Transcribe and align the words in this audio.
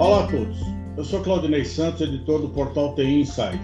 Olá 0.00 0.24
a 0.24 0.26
todos, 0.28 0.56
eu 0.96 1.04
sou 1.04 1.20
Claudinei 1.20 1.62
Santos, 1.62 2.00
editor 2.00 2.40
do 2.40 2.48
portal 2.48 2.94
TI 2.94 3.20
Inside. 3.20 3.60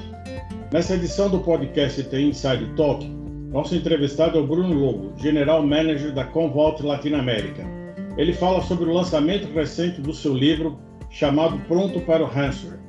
Nessa 0.71 0.95
edição 0.95 1.31
do 1.31 1.39
podcast 1.39 2.03
TI 2.03 2.25
Inside 2.25 2.75
Talk, 2.77 3.09
nosso 3.51 3.75
entrevistado 3.75 4.37
é 4.37 4.43
o 4.43 4.47
Bruno 4.47 4.75
Lobo, 4.75 5.15
General 5.17 5.67
Manager 5.67 6.13
da 6.13 6.27
Convolt 6.27 6.83
Latinoamérica. 6.83 7.65
Ele 8.19 8.35
fala 8.35 8.61
sobre 8.61 8.85
o 8.85 8.93
lançamento 8.93 9.51
recente 9.55 10.03
do 10.03 10.13
seu 10.13 10.35
livro 10.35 10.79
chamado 11.09 11.59
Pronto 11.61 12.01
para 12.01 12.23
o 12.23 12.27
Ransomware. 12.27 12.81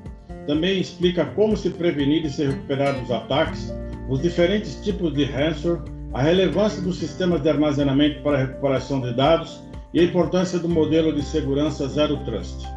Também 0.46 0.82
explica 0.82 1.24
como 1.28 1.56
se 1.56 1.70
prevenir 1.70 2.26
e 2.26 2.30
se 2.30 2.46
recuperar 2.46 3.00
dos 3.00 3.10
ataques, 3.10 3.74
os 4.10 4.22
diferentes 4.22 4.76
tipos 4.84 5.14
de 5.14 5.24
ransomware, 5.24 5.84
a 6.14 6.22
relevância 6.22 6.82
dos 6.82 6.98
sistemas 6.98 7.42
de 7.42 7.48
armazenamento 7.48 8.22
para 8.24 8.40
a 8.40 8.42
recuperação 8.42 9.00
de 9.00 9.14
dados 9.14 9.64
e 9.94 10.02
a 10.02 10.04
importância 10.04 10.60
do 10.60 10.68
modelo 10.68 11.14
de 11.14 11.22
segurança 11.22 11.88
Zero 11.88 12.18
Trust. 12.26 12.76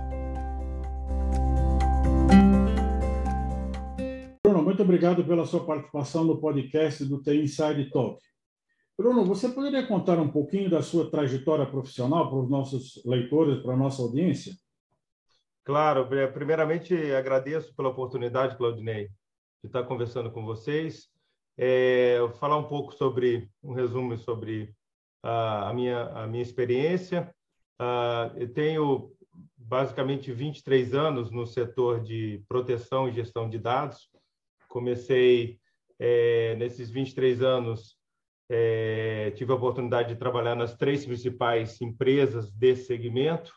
Muito 4.81 4.89
obrigado 4.89 5.23
pela 5.23 5.45
sua 5.45 5.63
participação 5.63 6.25
no 6.25 6.41
podcast 6.41 7.05
do 7.05 7.21
TI 7.21 7.43
Inside 7.43 7.91
Talk. 7.91 8.19
Bruno, 8.97 9.27
você 9.27 9.51
poderia 9.51 9.87
contar 9.87 10.19
um 10.19 10.31
pouquinho 10.31 10.71
da 10.71 10.81
sua 10.81 11.11
trajetória 11.11 11.67
profissional 11.67 12.31
para 12.31 12.39
os 12.39 12.49
nossos 12.49 13.03
leitores, 13.05 13.63
para 13.63 13.75
a 13.75 13.77
nossa 13.77 14.01
audiência? 14.01 14.55
Claro, 15.65 16.09
primeiramente 16.33 16.95
agradeço 17.13 17.77
pela 17.77 17.91
oportunidade, 17.91 18.57
Claudinei, 18.57 19.09
de 19.63 19.67
estar 19.67 19.83
conversando 19.83 20.31
com 20.31 20.47
vocês. 20.47 21.09
É, 21.59 22.17
falar 22.39 22.57
um 22.57 22.65
pouco 22.65 22.95
sobre, 22.95 23.51
um 23.63 23.75
resumo 23.75 24.17
sobre 24.17 24.75
a, 25.23 25.69
a 25.69 25.75
minha, 25.75 26.05
a 26.05 26.27
minha 26.27 26.43
experiência. 26.43 27.31
Uh, 27.79 28.39
eu 28.39 28.51
tenho 28.51 29.13
basicamente 29.59 30.33
23 30.33 30.95
anos 30.95 31.31
no 31.31 31.47
setor 31.47 32.01
de 32.01 32.43
proteção 32.49 33.11
e 33.11 33.13
gestão 33.13 33.47
de 33.47 33.59
dados. 33.59 34.09
Comecei 34.71 35.59
é, 35.99 36.55
nesses 36.55 36.91
23 36.91 37.43
anos, 37.43 37.97
é, 38.49 39.33
tive 39.33 39.53
a 39.53 39.57
oportunidade 39.57 40.11
de 40.11 40.19
trabalhar 40.19 40.55
nas 40.55 40.77
três 40.77 41.05
principais 41.05 41.81
empresas 41.81 42.53
desse 42.53 42.87
segmento, 42.87 43.53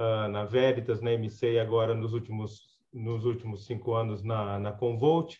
uh, 0.00 0.28
na 0.28 0.44
Veritas, 0.44 1.00
na 1.00 1.12
MC 1.12 1.52
e 1.52 1.58
agora 1.58 1.94
nos 1.94 2.12
últimos 2.12 2.76
nos 2.92 3.24
últimos 3.24 3.66
cinco 3.66 3.94
anos 3.94 4.22
na, 4.22 4.58
na 4.58 4.72
Convolt. 4.72 5.36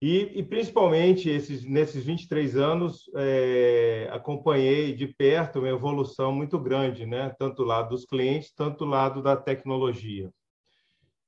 E, 0.00 0.38
e, 0.38 0.42
principalmente 0.42 1.28
esses, 1.28 1.64
nesses 1.64 2.04
23 2.04 2.56
anos, 2.56 3.10
é, 3.16 4.08
acompanhei 4.12 4.94
de 4.94 5.08
perto 5.08 5.58
uma 5.58 5.68
evolução 5.68 6.32
muito 6.32 6.58
grande, 6.58 7.06
né? 7.06 7.34
tanto 7.38 7.56
do 7.56 7.64
lado 7.64 7.88
dos 7.88 8.04
clientes, 8.04 8.52
tanto 8.54 8.84
do 8.84 8.90
lado 8.90 9.22
da 9.22 9.36
tecnologia. 9.36 10.30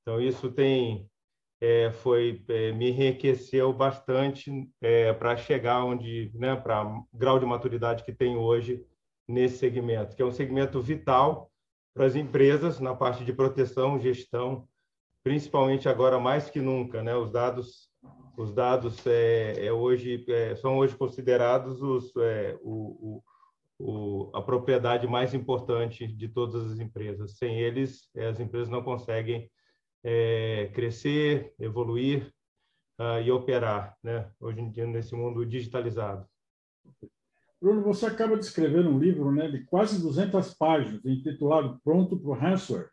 Então, 0.02 0.20
isso 0.20 0.52
tem 0.52 1.08
é, 1.60 1.90
foi 1.92 2.44
é, 2.48 2.72
me 2.72 2.90
enriqueceu 2.90 3.72
bastante 3.72 4.50
é, 4.80 5.12
para 5.12 5.36
chegar 5.36 5.84
onde, 5.84 6.30
né, 6.34 6.54
para 6.56 6.86
o 6.86 7.06
grau 7.12 7.38
de 7.38 7.46
maturidade 7.46 8.04
que 8.04 8.12
tem 8.12 8.36
hoje 8.36 8.84
nesse 9.26 9.58
segmento, 9.58 10.16
que 10.16 10.22
é 10.22 10.24
um 10.24 10.32
segmento 10.32 10.80
vital 10.80 11.50
para 11.94 12.06
as 12.06 12.14
empresas 12.14 12.80
na 12.80 12.94
parte 12.94 13.24
de 13.24 13.32
proteção, 13.32 13.98
gestão, 13.98 14.66
principalmente 15.22 15.88
agora 15.88 16.18
mais 16.18 16.48
que 16.48 16.60
nunca, 16.60 17.02
né? 17.02 17.14
Os 17.16 17.30
dados 17.30 17.88
os 18.36 18.52
dados 18.52 19.04
é, 19.04 19.66
é 19.66 19.72
hoje 19.72 20.24
é, 20.28 20.54
são 20.54 20.78
hoje 20.78 20.96
considerados 20.96 21.82
os, 21.82 22.16
é, 22.16 22.56
o, 22.62 23.20
o, 23.80 24.30
a 24.32 24.40
propriedade 24.40 25.08
mais 25.08 25.34
importante 25.34 26.06
de 26.06 26.28
todas 26.28 26.70
as 26.70 26.78
empresas. 26.78 27.36
Sem 27.36 27.58
eles, 27.58 28.08
as 28.16 28.38
empresas 28.38 28.68
não 28.68 28.80
conseguem 28.80 29.50
é, 30.04 30.70
crescer, 30.74 31.52
evoluir 31.58 32.32
uh, 32.98 33.20
e 33.24 33.30
operar, 33.30 33.96
né? 34.02 34.30
Hoje 34.40 34.60
em 34.60 34.70
dia 34.70 34.86
nesse 34.86 35.14
mundo 35.14 35.44
digitalizado. 35.46 36.26
Bruno, 37.60 37.82
você 37.82 38.06
acaba 38.06 38.36
de 38.36 38.44
escrever 38.44 38.86
um 38.86 38.98
livro 38.98 39.32
né, 39.32 39.48
de 39.48 39.64
quase 39.64 40.00
200 40.00 40.54
páginas, 40.54 41.04
intitulado 41.04 41.80
Pronto 41.82 42.16
para 42.16 42.30
o 42.30 42.34
Ransomware, 42.34 42.90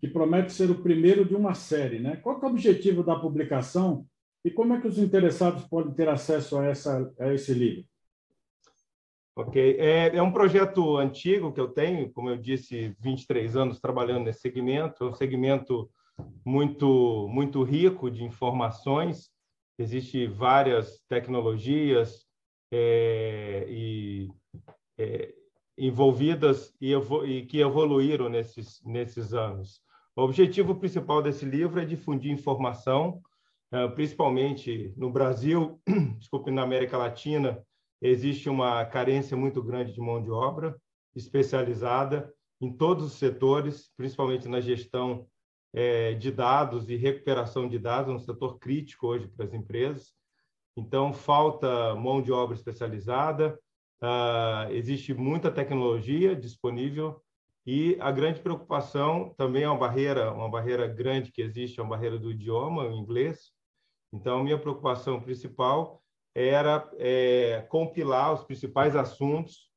que 0.00 0.08
promete 0.08 0.52
ser 0.52 0.68
o 0.68 0.82
primeiro 0.82 1.24
de 1.24 1.34
uma 1.34 1.54
série. 1.54 2.00
Né? 2.00 2.16
Qual 2.16 2.40
é 2.40 2.44
o 2.44 2.48
objetivo 2.48 3.04
da 3.04 3.14
publicação 3.14 4.04
e 4.44 4.50
como 4.50 4.74
é 4.74 4.80
que 4.80 4.88
os 4.88 4.98
interessados 4.98 5.64
podem 5.64 5.94
ter 5.94 6.08
acesso 6.08 6.58
a, 6.58 6.66
essa, 6.66 7.12
a 7.20 7.32
esse 7.32 7.54
livro? 7.54 7.84
Ok. 9.36 9.76
É, 9.78 10.16
é, 10.16 10.22
um 10.22 10.32
projeto 10.32 10.96
antigo 10.96 11.52
que 11.52 11.60
eu 11.60 11.68
tenho, 11.68 12.10
como 12.12 12.30
eu 12.30 12.36
disse, 12.36 12.96
23 12.98 13.56
anos 13.56 13.80
trabalhando 13.80 14.24
nesse 14.24 14.40
segmento. 14.40 15.04
É 15.04 15.06
um 15.08 15.14
segmento 15.14 15.88
muito, 16.44 17.28
muito 17.28 17.62
rico 17.62 18.10
de 18.10 18.24
informações. 18.24 19.30
Existem 19.78 20.28
várias 20.28 21.00
tecnologias 21.08 22.26
é, 22.72 23.66
e, 23.68 24.28
é, 24.98 25.34
envolvidas 25.76 26.74
e, 26.80 26.92
e, 26.92 27.46
que 27.46 27.60
evoluíram 27.60 28.28
nesses, 28.28 28.80
nesses 28.84 29.32
anos. 29.32 29.80
O 30.16 30.22
objetivo 30.22 30.74
principal 30.74 31.22
desse 31.22 31.44
livro 31.44 31.80
é 31.80 31.84
difundir 31.84 32.30
informação 32.30 33.22
ah, 33.72 33.88
principalmente 33.88 34.92
no 34.96 35.10
Brasil, 35.10 35.80
desculpe, 36.18 36.50
na 36.50 36.62
América 36.62 36.98
Latina, 36.98 37.64
existe 38.02 38.48
uma 38.48 38.84
carência 38.84 39.36
muito 39.36 39.62
grande 39.62 39.92
de 39.92 40.00
mão 40.00 40.20
de 40.20 40.30
obra 40.30 40.76
especializada 41.14 42.32
em 42.60 42.72
todos 42.72 43.04
os 43.04 43.12
setores, 43.12 43.92
principalmente 43.96 44.48
na 44.48 44.60
gestão 44.60 45.26
é, 45.72 46.14
de 46.14 46.30
dados 46.30 46.88
e 46.88 46.96
recuperação 46.96 47.68
de 47.68 47.78
dados, 47.78 48.14
um 48.14 48.18
setor 48.18 48.58
crítico 48.58 49.06
hoje 49.06 49.28
para 49.28 49.44
as 49.44 49.54
empresas. 49.54 50.12
Então, 50.76 51.12
falta 51.12 51.94
mão 51.94 52.22
de 52.22 52.32
obra 52.32 52.54
especializada, 52.54 53.58
uh, 54.02 54.72
existe 54.72 55.12
muita 55.12 55.50
tecnologia 55.50 56.34
disponível 56.34 57.22
e 57.66 57.96
a 58.00 58.10
grande 58.10 58.40
preocupação 58.40 59.34
também 59.36 59.64
é 59.64 59.68
uma 59.68 59.78
barreira, 59.78 60.32
uma 60.32 60.48
barreira 60.48 60.86
grande 60.86 61.30
que 61.30 61.42
existe, 61.42 61.78
é 61.78 61.82
uma 61.82 61.90
barreira 61.90 62.18
do 62.18 62.30
idioma, 62.30 62.84
o 62.84 62.96
inglês. 62.96 63.52
Então, 64.12 64.42
minha 64.42 64.58
preocupação 64.58 65.20
principal 65.20 66.02
era 66.34 66.88
é, 66.98 67.64
compilar 67.68 68.32
os 68.32 68.44
principais 68.44 68.96
assuntos 68.96 69.70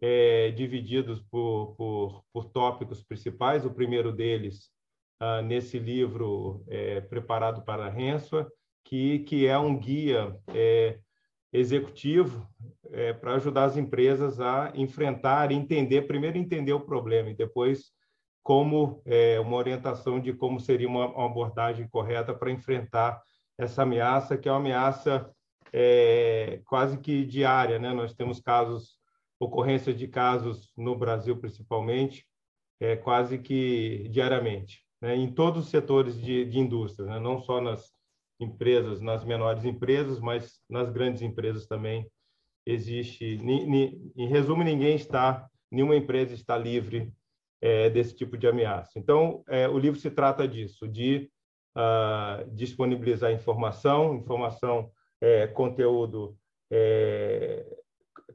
é, 0.00 0.50
divididos 0.50 1.20
por, 1.30 1.74
por, 1.76 2.24
por, 2.32 2.44
tópicos 2.46 3.02
principais. 3.02 3.64
O 3.64 3.70
primeiro 3.70 4.12
deles, 4.12 4.70
ah, 5.20 5.42
nesse 5.42 5.78
livro 5.78 6.64
é, 6.66 7.00
preparado 7.02 7.62
para 7.62 7.84
a 7.84 7.90
Rensua, 7.90 8.50
que, 8.84 9.20
que 9.20 9.46
é 9.46 9.58
um 9.58 9.78
guia 9.78 10.34
é, 10.48 10.98
executivo 11.52 12.48
é, 12.90 13.12
para 13.12 13.34
ajudar 13.34 13.64
as 13.64 13.76
empresas 13.76 14.40
a 14.40 14.72
enfrentar, 14.74 15.52
entender, 15.52 16.02
primeiro 16.02 16.38
entender 16.38 16.72
o 16.72 16.80
problema 16.80 17.30
e 17.30 17.34
depois 17.34 17.92
como 18.42 19.02
é, 19.04 19.38
uma 19.38 19.56
orientação 19.56 20.18
de 20.18 20.32
como 20.32 20.58
seria 20.58 20.88
uma, 20.88 21.06
uma 21.08 21.26
abordagem 21.26 21.86
correta 21.88 22.34
para 22.34 22.50
enfrentar 22.50 23.20
essa 23.58 23.82
ameaça, 23.82 24.38
que 24.38 24.48
é 24.48 24.52
uma 24.52 24.58
ameaça 24.58 25.30
é, 25.72 26.60
quase 26.64 26.98
que 26.98 27.24
diária. 27.24 27.78
Né? 27.78 27.92
Nós 27.92 28.14
temos 28.14 28.40
casos, 28.40 28.96
ocorrências 29.38 29.96
de 29.96 30.08
casos 30.08 30.72
no 30.76 30.96
Brasil, 30.96 31.36
principalmente, 31.36 32.26
é, 32.80 32.96
quase 32.96 33.38
que 33.38 34.08
diariamente, 34.08 34.82
né? 35.00 35.16
em 35.16 35.32
todos 35.32 35.64
os 35.64 35.70
setores 35.70 36.20
de, 36.20 36.44
de 36.44 36.58
indústria, 36.58 37.08
né? 37.08 37.18
não 37.18 37.38
só 37.38 37.60
nas 37.60 37.92
empresas, 38.40 39.00
nas 39.00 39.24
menores 39.24 39.64
empresas, 39.64 40.18
mas 40.18 40.60
nas 40.68 40.90
grandes 40.90 41.22
empresas 41.22 41.66
também 41.66 42.06
existe. 42.66 43.36
Ni, 43.38 43.66
ni, 43.66 44.12
em 44.16 44.26
resumo, 44.26 44.62
ninguém 44.62 44.96
está, 44.96 45.48
nenhuma 45.70 45.96
empresa 45.96 46.34
está 46.34 46.56
livre 46.56 47.12
é, 47.60 47.90
desse 47.90 48.14
tipo 48.16 48.36
de 48.36 48.46
ameaça. 48.46 48.98
Então, 48.98 49.42
é, 49.48 49.68
o 49.68 49.78
livro 49.78 49.98
se 49.98 50.10
trata 50.10 50.48
disso, 50.48 50.88
de 50.88 51.30
uh, 51.76 52.50
disponibilizar 52.54 53.32
informação, 53.32 54.14
informação, 54.14 54.90
é, 55.20 55.46
conteúdo 55.46 56.36
é, 56.72 57.66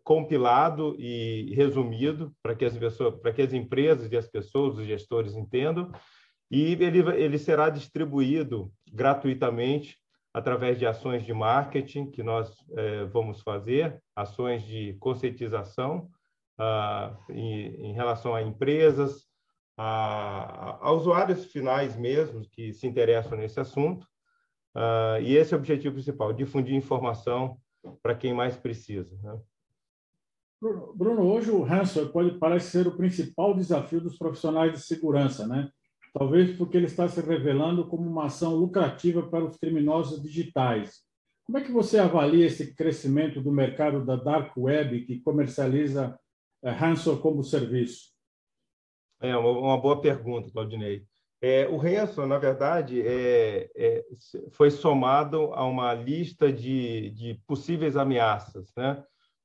compilado 0.03 0.95
e 0.99 1.53
resumido 1.55 2.31
para 2.43 2.55
que 2.55 2.65
as 2.65 2.77
pessoas, 2.77 3.15
para 3.15 3.33
que 3.33 3.41
as 3.41 3.53
empresas 3.53 4.11
e 4.11 4.17
as 4.17 4.27
pessoas, 4.27 4.77
os 4.77 4.85
gestores 4.85 5.35
entendam, 5.35 5.91
e 6.49 6.73
ele, 6.73 6.99
ele 7.17 7.37
será 7.37 7.69
distribuído 7.69 8.71
gratuitamente 8.91 9.97
através 10.33 10.77
de 10.77 10.85
ações 10.85 11.23
de 11.23 11.33
marketing 11.33 12.11
que 12.11 12.21
nós 12.21 12.53
é, 12.75 13.05
vamos 13.05 13.41
fazer, 13.41 14.01
ações 14.15 14.63
de 14.63 14.93
conscientização 14.99 16.09
uh, 16.59 17.31
em, 17.31 17.89
em 17.89 17.93
relação 17.93 18.35
a 18.35 18.41
empresas, 18.41 19.25
a, 19.77 20.77
a, 20.81 20.91
usuários 20.91 21.45
finais 21.45 21.95
mesmo 21.95 22.41
que 22.51 22.73
se 22.73 22.87
interessam 22.87 23.37
nesse 23.37 23.59
assunto. 23.59 24.05
Uh, 24.75 25.21
e 25.21 25.35
esse 25.35 25.53
é 25.53 25.57
o 25.57 25.59
objetivo 25.59 25.95
principal, 25.95 26.33
difundir 26.33 26.75
informação 26.75 27.57
para 28.01 28.15
quem 28.15 28.33
mais 28.33 28.57
precisa. 28.57 29.17
Né? 29.23 29.39
Bruno, 30.95 31.23
hoje 31.23 31.51
o 31.51 31.61
ransomware 31.61 32.11
pode 32.11 32.39
parece 32.39 32.71
ser 32.71 32.87
o 32.87 32.97
principal 32.97 33.53
desafio 33.53 34.01
dos 34.01 34.17
profissionais 34.17 34.73
de 34.73 34.79
segurança, 34.79 35.47
né? 35.47 35.69
Talvez 36.17 36.55
porque 36.57 36.77
ele 36.77 36.85
está 36.85 37.09
se 37.09 37.19
revelando 37.19 37.85
como 37.87 38.09
uma 38.09 38.27
ação 38.27 38.55
lucrativa 38.55 39.21
para 39.21 39.43
os 39.43 39.57
criminosos 39.57 40.23
digitais. 40.23 41.01
Como 41.45 41.57
é 41.57 41.61
que 41.61 41.71
você 41.73 41.99
avalia 41.99 42.45
esse 42.45 42.73
crescimento 42.73 43.41
do 43.41 43.51
mercado 43.51 44.03
da 44.03 44.15
dark 44.15 44.55
web 44.55 45.01
que 45.05 45.19
comercializa 45.19 46.17
é, 46.63 46.71
ransom 46.71 47.17
como 47.17 47.43
serviço? 47.43 48.13
É 49.21 49.35
uma, 49.35 49.49
uma 49.49 49.77
boa 49.77 49.99
pergunta, 49.99 50.49
Claudinei. 50.49 51.05
É, 51.41 51.67
o 51.67 51.75
ransom, 51.75 52.25
na 52.25 52.37
verdade, 52.37 53.01
é, 53.01 53.69
é, 53.75 54.05
foi 54.53 54.71
somado 54.71 55.53
a 55.53 55.65
uma 55.65 55.93
lista 55.93 56.51
de, 56.51 57.09
de 57.09 57.41
possíveis 57.45 57.97
ameaças. 57.97 58.71
Né? 58.75 59.03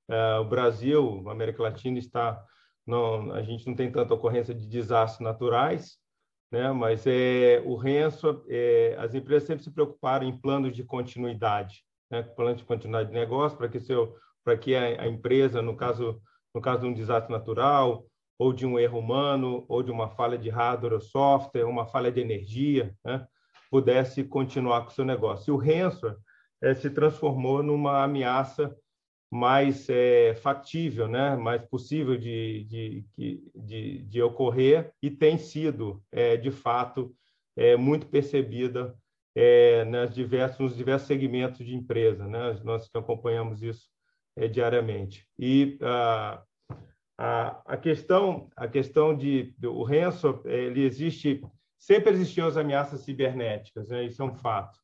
É, 0.08 0.38
o 0.38 0.44
Brasil, 0.44 1.24
a 1.26 1.32
América 1.32 1.64
Latina, 1.64 1.98
está 1.98 2.42
não, 2.86 3.32
a 3.32 3.42
gente 3.42 3.66
não 3.66 3.74
tem 3.74 3.90
tanta 3.90 4.14
ocorrência 4.14 4.54
de 4.54 4.66
desastres 4.68 5.20
naturais, 5.20 5.98
né? 6.50 6.72
mas 6.72 7.06
é, 7.06 7.62
o 7.64 7.74
ransom, 7.74 8.42
é, 8.48 8.96
as 8.98 9.14
empresas 9.14 9.46
sempre 9.46 9.64
se 9.64 9.70
preocuparam 9.70 10.26
em 10.26 10.36
planos 10.36 10.74
de 10.74 10.82
continuidade, 10.82 11.84
né? 12.10 12.22
plano 12.22 12.56
de 12.56 12.64
continuidade 12.64 13.08
de 13.08 13.14
negócio, 13.14 13.56
para 13.56 13.68
que, 13.68 13.80
seu, 13.80 14.16
para 14.44 14.56
que 14.56 14.74
a, 14.74 15.02
a 15.02 15.06
empresa, 15.06 15.62
no 15.62 15.76
caso, 15.76 16.20
no 16.54 16.60
caso 16.60 16.82
de 16.82 16.88
um 16.88 16.94
desastre 16.94 17.32
natural, 17.32 18.04
ou 18.38 18.52
de 18.52 18.66
um 18.66 18.78
erro 18.78 18.98
humano, 18.98 19.64
ou 19.68 19.82
de 19.82 19.90
uma 19.90 20.08
falha 20.08 20.38
de 20.38 20.48
hardware 20.48 20.94
ou 20.94 21.00
software, 21.00 21.64
uma 21.64 21.86
falha 21.86 22.10
de 22.10 22.20
energia, 22.20 22.94
né? 23.04 23.26
pudesse 23.70 24.24
continuar 24.24 24.82
com 24.82 24.88
o 24.88 24.94
seu 24.94 25.04
negócio. 25.04 25.50
E 25.50 25.54
o 25.54 25.58
ransomware 25.58 26.16
é, 26.62 26.74
se 26.74 26.90
transformou 26.90 27.62
numa 27.62 28.02
ameaça 28.02 28.74
mais 29.30 29.88
é, 29.88 30.34
factível, 30.34 31.06
né? 31.06 31.36
mais 31.36 31.62
possível 31.62 32.16
de, 32.16 32.64
de, 32.64 33.04
de, 33.54 33.98
de 34.02 34.22
ocorrer 34.22 34.92
e 35.00 35.10
tem 35.10 35.38
sido, 35.38 36.02
é, 36.10 36.36
de 36.36 36.50
fato, 36.50 37.14
é, 37.56 37.76
muito 37.76 38.06
percebida 38.08 38.96
é, 39.34 39.84
nas 39.84 40.12
diversos, 40.12 40.58
nos 40.58 40.76
diversos 40.76 41.06
segmentos 41.06 41.64
de 41.64 41.74
empresa. 41.74 42.26
Né? 42.26 42.58
Nós 42.64 42.90
acompanhamos 42.92 43.62
isso 43.62 43.88
é, 44.36 44.48
diariamente. 44.48 45.24
E 45.38 45.78
ah, 45.80 46.42
a, 47.16 47.74
a 47.74 47.76
questão, 47.76 48.50
a 48.56 48.66
questão 48.66 49.14
de 49.14 49.54
o 49.62 49.84
ransom, 49.84 50.40
ele 50.44 50.82
existe, 50.82 51.40
sempre 51.78 52.12
existiam 52.12 52.48
as 52.48 52.56
ameaças 52.56 53.02
cibernéticas, 53.02 53.88
né? 53.88 54.04
isso 54.04 54.22
é 54.22 54.24
um 54.24 54.34
fato. 54.34 54.79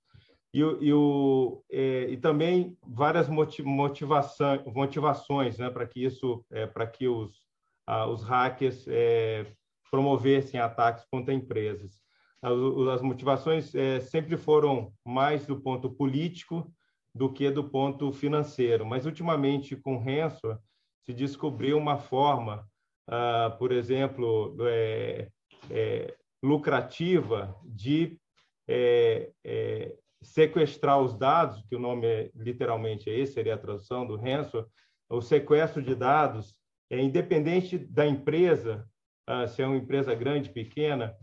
E, 0.57 0.61
e, 0.61 0.91
o, 0.91 1.63
é, 1.71 2.09
e 2.09 2.17
também 2.17 2.79
várias 2.83 3.29
motivação, 3.29 4.63
motivações 4.75 5.59
né, 5.59 5.69
para 5.69 5.87
que 5.87 6.03
isso, 6.03 6.43
é, 6.51 6.67
para 6.67 6.87
que 6.87 7.07
os, 7.07 7.43
ah, 7.87 8.07
os 8.07 8.23
hackers 8.23 8.89
é, 8.89 9.53
promovessem 9.91 10.59
ataques 10.59 11.05
contra 11.11 11.35
empresas. 11.35 12.01
As, 12.41 12.55
as 12.95 13.03
motivações 13.03 13.75
é, 13.75 14.01
sempre 14.01 14.39
foram 14.39 14.95
mais 15.05 15.45
do 15.47 15.61
ponto 15.61 15.91
político 15.91 16.73
do 17.15 17.31
que 17.31 17.51
do 17.51 17.65
ponto 17.65 18.11
financeiro, 18.11 18.87
mas 18.87 19.05
ultimamente 19.05 19.77
com 19.77 19.99
ransom 19.99 20.57
se 21.03 21.13
descobriu 21.13 21.77
uma 21.77 21.99
forma, 21.99 22.67
ah, 23.07 23.55
por 23.59 23.73
exemplo, 23.73 24.57
é, 24.63 25.29
é, 25.71 26.17
lucrativa 26.43 27.55
de 27.63 28.19
é, 28.67 29.31
é, 29.45 29.95
sequestrar 30.27 31.01
os 31.01 31.17
dados, 31.17 31.63
que 31.69 31.77
o 31.77 31.81
nome 31.81 32.07
é, 32.07 32.31
literalmente 32.35 33.09
é 33.09 33.19
esse, 33.19 33.35
seria 33.35 33.55
a 33.55 33.59
tradução 33.59 34.07
do 34.07 34.17
ransom, 34.17 34.65
o 35.09 35.21
sequestro 35.21 35.83
de 35.83 35.95
dados, 35.95 36.55
é 36.91 37.01
independente 37.01 37.79
da 37.79 38.07
empresa, 38.07 38.87
ah, 39.27 39.47
se 39.47 39.63
é 39.63 39.67
uma 39.67 39.77
empresa 39.77 40.15
grande, 40.15 40.51
pequena, 40.51 41.17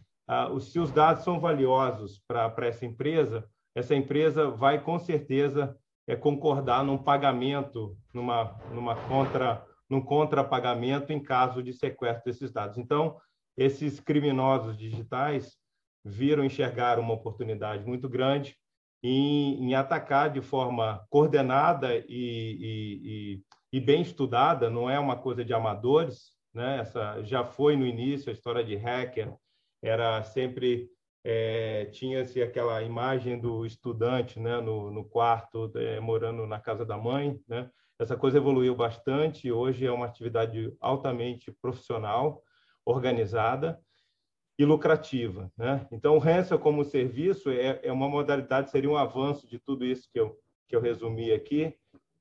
os, 0.52 0.72
se 0.72 0.80
os 0.80 0.92
dados 0.92 1.24
são 1.24 1.40
valiosos 1.40 2.22
para 2.28 2.68
essa 2.68 2.86
empresa, 2.86 3.48
essa 3.76 3.96
empresa 3.96 4.50
vai 4.50 4.82
com 4.82 4.98
certeza 5.00 5.78
é, 6.08 6.16
concordar 6.16 6.84
num 6.84 6.98
pagamento, 6.98 7.98
numa, 8.14 8.58
numa 8.72 8.96
contra 9.08 9.66
num 9.90 10.02
contrapagamento 10.02 11.14
em 11.14 11.22
caso 11.22 11.62
de 11.62 11.72
sequestro 11.72 12.24
desses 12.26 12.52
dados. 12.52 12.78
Então, 12.80 13.18
esses 13.56 14.00
criminosos 14.00 14.76
digitais 14.76 15.56
viram 16.04 16.44
enxergar 16.44 16.98
uma 16.98 17.14
oportunidade 17.14 17.86
muito 17.86 18.10
grande 18.10 18.58
em, 19.04 19.66
em 19.66 19.76
atacar 19.76 20.32
de 20.32 20.42
forma 20.42 21.06
coordenada 21.10 21.94
e, 21.94 22.04
e, 22.08 23.02
e, 23.04 23.44
e, 23.74 23.80
bem 23.82 24.02
estudada, 24.02 24.70
não 24.70 24.90
é 24.90 24.98
uma 24.98 25.18
coisa 25.18 25.44
de 25.44 25.54
amadores, 25.54 26.32
né? 26.54 26.80
Essa 26.80 27.22
já 27.24 27.44
foi 27.44 27.76
no 27.76 27.86
início 27.86 28.30
a 28.30 28.34
história 28.34 28.64
de 28.64 28.76
hacker, 28.78 29.34
era 29.82 30.24
sempre 30.24 30.90
é, 31.26 31.86
tinha-se 31.86 32.42
aquela 32.42 32.82
imagem 32.82 33.40
do 33.40 33.66
estudante 33.66 34.40
né, 34.40 34.62
no, 34.62 34.90
no 34.90 35.04
quarto, 35.04 35.72
é, 35.76 36.00
morando 36.00 36.48
na 36.48 36.60
casa 36.60 36.86
da 36.86 36.98
mãe, 36.98 37.38
né? 37.48 37.70
Essa 38.00 38.18
coisa 38.18 38.38
evoluiu 38.38 38.76
bastante, 38.76 39.52
hoje 39.52 39.86
é 39.86 39.92
uma 39.92 40.06
atividade 40.06 40.74
altamente 40.80 41.52
profissional, 41.62 42.42
organizada 42.86 43.80
e 44.58 44.66
lucrativa. 44.66 45.52
Né? 45.58 45.88
Então, 45.92 46.18
o 46.18 46.22
Hansel 46.22 46.60
como 46.60 46.86
serviço 46.86 47.50
é, 47.50 47.80
é, 47.84 47.92
uma 47.92 48.08
modalidade, 48.08 48.70
seria 48.70 48.90
um 48.90 48.98
avanço 48.98 49.48
de 49.48 49.60
tudo 49.60 49.86
isso 49.86 50.10
que 50.12 50.20
eu, 50.20 50.38
que 50.68 50.76
eu 50.76 50.82
resumi 50.82 51.32
aqui, 51.32 51.76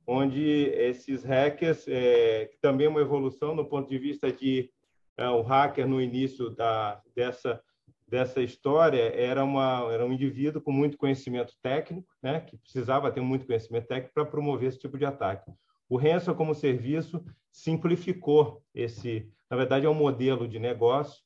onde 0.06 0.43
esses 0.43 1.23
hackers, 1.23 1.87
é, 1.88 2.50
também 2.61 2.87
é 2.87 2.90
uma 2.90 3.00
evolução 3.00 3.55
no 3.55 3.64
ponto 3.64 3.88
de 3.88 3.99
vista 3.99 4.32
de 4.32 4.70
é, 5.17 5.29
o 5.29 5.43
hacker 5.43 5.87
no 5.87 6.00
início 6.00 6.50
da, 6.50 7.00
dessa, 7.14 7.62
dessa 8.08 8.40
história 8.40 9.02
era, 9.14 9.44
uma, 9.44 9.88
era 9.93 10.05
um 10.05 10.12
indivíduo 10.12 10.61
com 10.61 10.73
muito 10.73 10.96
conhecimento 10.96 11.55
técnico, 11.62 12.08
né, 12.23 12.40
que 12.40 12.56
precisava 12.56 13.12
ter 13.12 13.20
muito 13.20 13.46
conhecimento 13.46 13.87
técnico 13.87 14.14
para 14.14 14.25
promover 14.25 14.69
esse 14.69 14.79
tipo 14.79 14.99
de 14.99 15.05
ataque. 15.05 15.52
O 15.88 15.96
Ransom 15.96 16.34
como 16.34 16.55
serviço 16.55 17.23
simplificou 17.50 18.62
esse, 18.75 19.31
na 19.50 19.56
verdade 19.56 19.84
é 19.84 19.90
um 19.90 19.94
modelo 19.94 20.49
de 20.49 20.58
negócio 20.58 21.23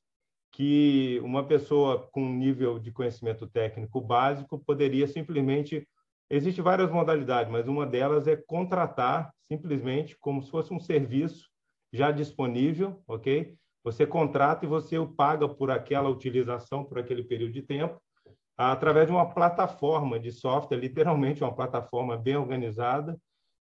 que 0.56 1.20
uma 1.22 1.44
pessoa 1.44 2.08
com 2.10 2.32
nível 2.32 2.78
de 2.78 2.90
conhecimento 2.90 3.46
técnico 3.46 4.00
básico 4.00 4.58
poderia 4.58 5.06
simplesmente 5.06 5.86
existe 6.30 6.62
várias 6.62 6.90
modalidades, 6.90 7.52
mas 7.52 7.68
uma 7.68 7.84
delas 7.84 8.26
é 8.26 8.36
contratar 8.36 9.30
simplesmente 9.46 10.16
como 10.18 10.42
se 10.42 10.50
fosse 10.50 10.72
um 10.72 10.80
serviço 10.80 11.50
já 11.92 12.10
disponível, 12.10 13.02
ok? 13.06 13.54
Você 13.84 14.06
contrata 14.06 14.64
e 14.64 14.68
você 14.68 14.96
o 14.96 15.06
paga 15.06 15.46
por 15.46 15.70
aquela 15.70 16.08
utilização 16.08 16.86
por 16.86 16.98
aquele 16.98 17.22
período 17.22 17.52
de 17.52 17.60
tempo 17.60 18.00
através 18.56 19.08
de 19.08 19.12
uma 19.12 19.28
plataforma 19.34 20.18
de 20.18 20.32
software, 20.32 20.78
literalmente 20.78 21.44
uma 21.44 21.54
plataforma 21.54 22.16
bem 22.16 22.34
organizada, 22.34 23.20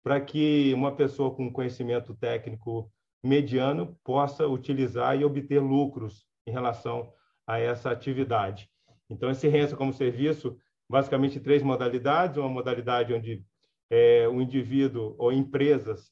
para 0.03 0.21
que 0.21 0.71
uma 0.75 0.95
pessoa 0.95 1.33
com 1.33 1.51
conhecimento 1.51 2.13
técnico 2.13 2.91
mediano 3.23 3.97
possa 4.03 4.47
utilizar 4.47 5.19
e 5.19 5.25
obter 5.25 5.59
lucros 5.59 6.27
em 6.47 6.51
relação 6.51 7.11
a 7.47 7.59
essa 7.59 7.91
atividade. 7.91 8.69
Então, 9.09 9.29
esse 9.29 9.47
renda 9.47 9.75
como 9.75 9.93
serviço, 9.93 10.57
basicamente 10.89 11.39
três 11.39 11.61
modalidades: 11.61 12.37
uma 12.37 12.49
modalidade 12.49 13.13
onde 13.13 13.43
é, 13.89 14.27
o 14.27 14.41
indivíduo 14.41 15.15
ou 15.17 15.31
empresas, 15.31 16.11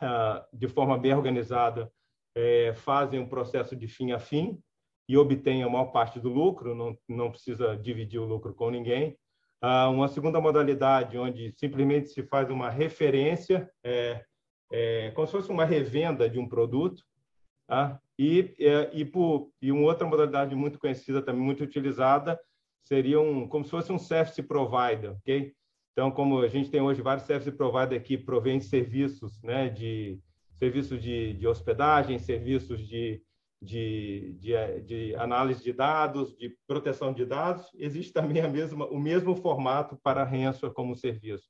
ah, 0.00 0.46
de 0.52 0.68
forma 0.68 0.98
bem 0.98 1.14
organizada, 1.14 1.90
é, 2.34 2.72
fazem 2.74 3.20
um 3.20 3.28
processo 3.28 3.76
de 3.76 3.88
fim 3.88 4.12
a 4.12 4.18
fim 4.18 4.60
e 5.08 5.16
obtêm 5.16 5.62
a 5.62 5.68
maior 5.68 5.86
parte 5.86 6.20
do 6.20 6.28
lucro, 6.28 6.74
não, 6.74 6.96
não 7.08 7.30
precisa 7.30 7.76
dividir 7.76 8.20
o 8.20 8.26
lucro 8.26 8.54
com 8.54 8.70
ninguém. 8.70 9.16
Ah, 9.60 9.88
uma 9.88 10.06
segunda 10.08 10.40
modalidade, 10.40 11.18
onde 11.18 11.52
simplesmente 11.56 12.08
se 12.08 12.22
faz 12.22 12.48
uma 12.50 12.70
referência, 12.70 13.70
é, 13.82 14.24
é, 14.70 15.10
como 15.12 15.26
se 15.26 15.32
fosse 15.32 15.50
uma 15.50 15.64
revenda 15.64 16.28
de 16.28 16.38
um 16.38 16.48
produto, 16.48 17.02
tá? 17.66 18.00
E, 18.18 18.54
é, 18.58 18.90
e, 18.92 19.04
por, 19.04 19.50
e 19.62 19.70
uma 19.70 19.82
outra 19.82 20.06
modalidade 20.06 20.54
muito 20.54 20.78
conhecida, 20.78 21.22
também 21.22 21.42
muito 21.42 21.62
utilizada, 21.62 22.38
seria 22.82 23.20
um, 23.20 23.46
como 23.46 23.64
se 23.64 23.70
fosse 23.70 23.92
um 23.92 23.98
service 23.98 24.42
provider, 24.42 25.12
ok? 25.12 25.52
Então, 25.92 26.10
como 26.10 26.40
a 26.40 26.48
gente 26.48 26.70
tem 26.70 26.80
hoje 26.80 27.02
vários 27.02 27.26
service 27.26 27.50
providers 27.52 28.02
que 28.02 28.16
provém 28.16 28.60
serviços, 28.60 29.42
né, 29.42 29.68
de 29.68 30.18
serviços 30.58 31.00
de, 31.00 31.34
de 31.34 31.46
hospedagem, 31.46 32.18
serviços 32.18 32.86
de 32.86 33.22
de, 33.60 34.36
de, 34.38 34.80
de, 34.82 35.14
análise 35.16 35.62
de 35.62 35.72
dados, 35.72 36.36
de 36.36 36.56
proteção 36.66 37.12
de 37.12 37.24
dados, 37.24 37.68
existe 37.74 38.12
também 38.12 38.40
a 38.42 38.48
mesma, 38.48 38.86
o 38.86 38.98
mesmo 38.98 39.34
formato 39.34 39.98
para 40.02 40.24
ransomware 40.24 40.74
como 40.74 40.94
serviço. 40.94 41.48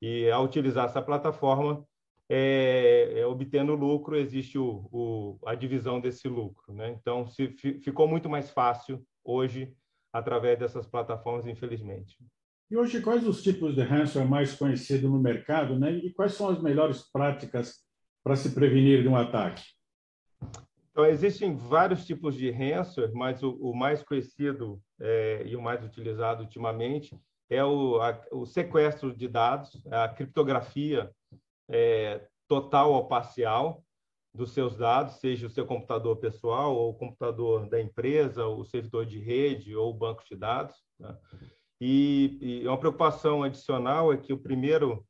E 0.00 0.30
ao 0.30 0.44
utilizar 0.44 0.86
essa 0.86 1.02
plataforma, 1.02 1.84
é, 2.32 3.18
é, 3.18 3.26
obtendo 3.26 3.74
lucro, 3.74 4.16
existe 4.16 4.56
o, 4.56 4.88
o, 4.92 5.38
a 5.44 5.56
divisão 5.56 6.00
desse 6.00 6.28
lucro. 6.28 6.72
Né? 6.72 6.90
Então, 6.90 7.26
se, 7.26 7.48
ficou 7.82 8.06
muito 8.06 8.30
mais 8.30 8.50
fácil 8.50 9.04
hoje 9.24 9.74
através 10.12 10.56
dessas 10.56 10.86
plataformas, 10.86 11.44
infelizmente. 11.48 12.16
E 12.70 12.76
hoje, 12.76 13.02
quais 13.02 13.26
os 13.26 13.42
tipos 13.42 13.74
de 13.74 13.82
ransomware 13.82 14.30
mais 14.30 14.54
conhecidos 14.54 15.10
no 15.10 15.18
mercado 15.18 15.76
né? 15.76 15.90
e 15.90 16.12
quais 16.12 16.34
são 16.34 16.48
as 16.48 16.62
melhores 16.62 17.02
práticas 17.10 17.80
para 18.22 18.36
se 18.36 18.54
prevenir 18.54 19.02
de 19.02 19.08
um 19.08 19.16
ataque? 19.16 19.64
Então, 20.92 21.04
existem 21.04 21.56
vários 21.56 22.06
tipos 22.06 22.36
de 22.36 22.48
ransomware, 22.48 23.12
mas 23.12 23.42
o, 23.42 23.56
o 23.56 23.74
mais 23.74 24.04
conhecido 24.04 24.80
é, 25.00 25.42
e 25.46 25.56
o 25.56 25.62
mais 25.62 25.84
utilizado 25.84 26.44
ultimamente 26.44 27.18
é 27.48 27.64
o, 27.64 28.00
a, 28.00 28.20
o 28.30 28.46
sequestro 28.46 29.12
de 29.12 29.26
dados, 29.26 29.84
a 29.90 30.08
criptografia 30.08 31.10
é, 31.70 32.26
total 32.48 32.92
ou 32.92 33.06
parcial 33.06 33.82
dos 34.32 34.52
seus 34.52 34.76
dados, 34.76 35.16
seja 35.16 35.46
o 35.46 35.50
seu 35.50 35.66
computador 35.66 36.16
pessoal 36.16 36.74
ou 36.74 36.90
o 36.90 36.94
computador 36.94 37.68
da 37.68 37.80
empresa, 37.80 38.46
o 38.46 38.64
servidor 38.64 39.04
de 39.04 39.18
rede 39.18 39.74
ou 39.74 39.90
o 39.90 39.94
banco 39.94 40.22
de 40.28 40.36
dados. 40.36 40.76
Né? 40.98 41.16
E, 41.80 42.38
e 42.40 42.68
uma 42.68 42.78
preocupação 42.78 43.42
adicional 43.42 44.12
é 44.12 44.16
que 44.16 44.32
o 44.32 44.38
primeiro 44.38 45.04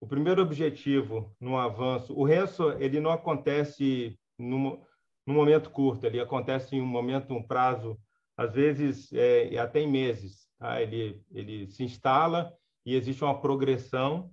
o 0.00 0.06
primeiro 0.06 0.42
objetivo 0.42 1.32
no 1.40 1.56
avanço, 1.56 2.12
o 2.12 2.26
ransom 2.26 2.72
ele 2.80 2.98
não 2.98 3.12
acontece 3.12 4.18
num, 4.36 4.82
num 5.24 5.34
momento 5.34 5.70
curto, 5.70 6.04
ele 6.04 6.18
acontece 6.18 6.74
em 6.74 6.80
um 6.80 6.86
momento, 6.86 7.32
um 7.32 7.42
prazo, 7.42 7.96
às 8.36 8.52
vezes 8.52 9.12
é, 9.12 9.56
até 9.58 9.78
em 9.78 9.88
meses. 9.88 10.48
Tá? 10.58 10.82
Ele 10.82 11.22
ele 11.30 11.68
se 11.68 11.84
instala 11.84 12.52
e 12.84 12.96
existe 12.96 13.22
uma 13.22 13.40
progressão 13.40 14.32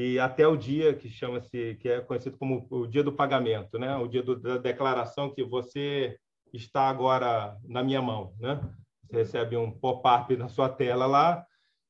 e 0.00 0.16
até 0.20 0.46
o 0.46 0.56
dia 0.56 0.94
que 0.94 1.08
chama-se 1.08 1.76
que 1.80 1.88
é 1.88 2.00
conhecido 2.00 2.38
como 2.38 2.68
o 2.70 2.86
dia 2.86 3.02
do 3.02 3.12
pagamento, 3.12 3.80
né? 3.80 3.96
O 3.96 4.06
dia 4.06 4.22
do, 4.22 4.38
da 4.38 4.56
declaração 4.56 5.34
que 5.34 5.42
você 5.42 6.16
está 6.52 6.88
agora 6.88 7.56
na 7.64 7.82
minha 7.82 8.00
mão, 8.00 8.32
né? 8.38 8.60
Você 9.02 9.16
recebe 9.16 9.56
um 9.56 9.72
pop-up 9.72 10.36
na 10.36 10.48
sua 10.48 10.68
tela 10.68 11.04
lá 11.04 11.44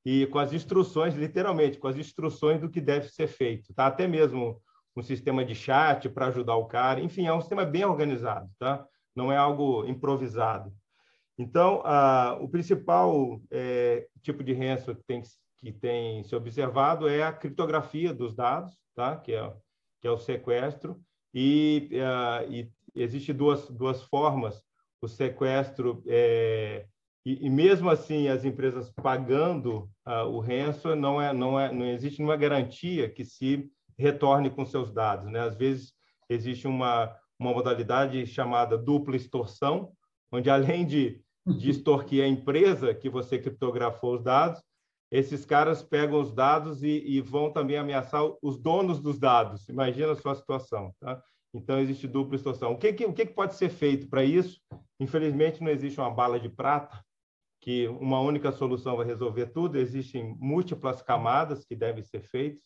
e 0.07 0.27
com 0.29 0.39
as 0.39 0.55
instruções, 0.55 1.15
literalmente, 1.17 1.77
com 1.77 1.87
as 1.87 1.99
instruções 1.99 2.63
do 2.63 2.71
que 2.71 2.81
deve 2.81 3.11
ser 3.11 3.27
feito, 3.27 3.75
tá? 3.75 3.89
Até 3.89 4.09
mesmo 4.09 4.59
um 4.97 5.03
sistema 5.03 5.45
de 5.45 5.55
chat 5.55 6.09
para 6.09 6.29
ajudar 6.29 6.57
o 6.57 6.65
cara, 6.65 7.03
enfim, 7.03 7.27
é 7.27 7.33
um 7.35 7.43
sistema 7.43 7.67
bem 7.67 7.85
organizado, 7.85 8.49
tá? 8.59 8.87
Não 9.15 9.31
é 9.31 9.37
algo 9.37 9.85
improvisado. 9.85 10.73
Então, 11.37 11.83
o 12.41 12.49
principal 12.49 13.39
é, 13.51 14.07
tipo 14.23 14.43
de 14.43 14.55
ransom 14.55 14.95
que 14.95 15.05
tem, 15.05 15.21
que 15.21 15.29
tem 15.81 16.23
se 16.25 16.35
observado 16.35 17.09
é 17.09 17.23
a 17.23 17.33
criptografia 17.33 18.15
dos 18.15 18.35
dados, 18.35 18.79
tá? 18.95 19.17
Que 19.17 19.35
é, 19.35 19.53
que 20.01 20.09
é 20.09 20.11
o 20.11 20.19
sequestro 20.19 21.01
e, 21.35 21.91
uh, 21.93 22.53
e 22.53 22.71
existe 22.95 23.33
duas 23.33 23.69
duas 23.69 24.03
formas 24.05 24.63
o 25.01 25.09
sequestro 25.09 26.03
é, 26.07 26.87
e, 27.25 27.47
e, 27.47 27.51
mesmo 27.51 27.91
assim, 27.91 28.29
as 28.29 28.45
empresas 28.45 28.91
pagando 28.91 29.91
uh, 30.07 30.25
o 30.29 30.41
ransom, 30.41 30.95
não, 30.95 31.21
é, 31.21 31.33
não, 31.33 31.59
é, 31.59 31.73
não 31.73 31.85
existe 31.85 32.19
nenhuma 32.19 32.37
garantia 32.37 33.09
que 33.09 33.25
se 33.25 33.71
retorne 33.99 34.51
com 34.51 34.65
seus 34.65 34.91
dados. 34.91 35.31
Né? 35.31 35.41
Às 35.41 35.55
vezes, 35.55 35.93
existe 36.29 36.67
uma, 36.67 37.15
uma 37.39 37.53
modalidade 37.53 38.25
chamada 38.27 38.79
dupla 38.79 39.17
extorsão, 39.17 39.93
onde, 40.33 40.49
além 40.49 40.87
de, 40.87 41.21
de 41.47 41.69
extorquir 41.71 42.25
a 42.25 42.29
empresa 42.29 42.95
que 42.95 43.11
você 43.11 43.39
criptografou 43.39 44.15
os 44.15 44.23
dados, 44.23 44.63
esses 45.11 45.45
caras 45.45 45.83
pegam 45.83 46.21
os 46.21 46.33
dados 46.33 46.83
e, 46.83 47.03
e 47.07 47.21
vão 47.21 47.51
também 47.51 47.77
ameaçar 47.77 48.23
os 48.43 48.59
donos 48.59 49.01
dos 49.01 49.19
dados. 49.19 49.69
Imagina 49.69 50.13
a 50.13 50.17
sua 50.17 50.35
situação. 50.35 50.95
Tá? 51.01 51.23
Então, 51.55 51.79
existe 51.79 52.07
dupla 52.07 52.37
extorsão. 52.37 52.73
O 52.73 52.79
que, 52.79 52.93
que, 52.93 53.07
o 53.07 53.13
que 53.13 53.25
pode 53.27 53.55
ser 53.55 53.71
feito 53.71 54.09
para 54.09 54.23
isso? 54.23 54.61
Infelizmente, 55.01 55.63
não 55.63 55.71
existe 55.71 55.99
uma 55.99 56.11
bala 56.11 56.39
de 56.39 56.49
prata, 56.49 57.03
que 57.61 57.89
uma 57.89 58.21
única 58.21 58.53
solução 58.53 58.97
vai 58.97 59.07
resolver 59.07 59.47
tudo, 59.47 59.79
existem 59.79 60.37
múltiplas 60.39 61.03
camadas 61.03 61.65
que 61.65 61.75
devem 61.75 62.03
ser 62.03 62.23
feitas. 62.23 62.63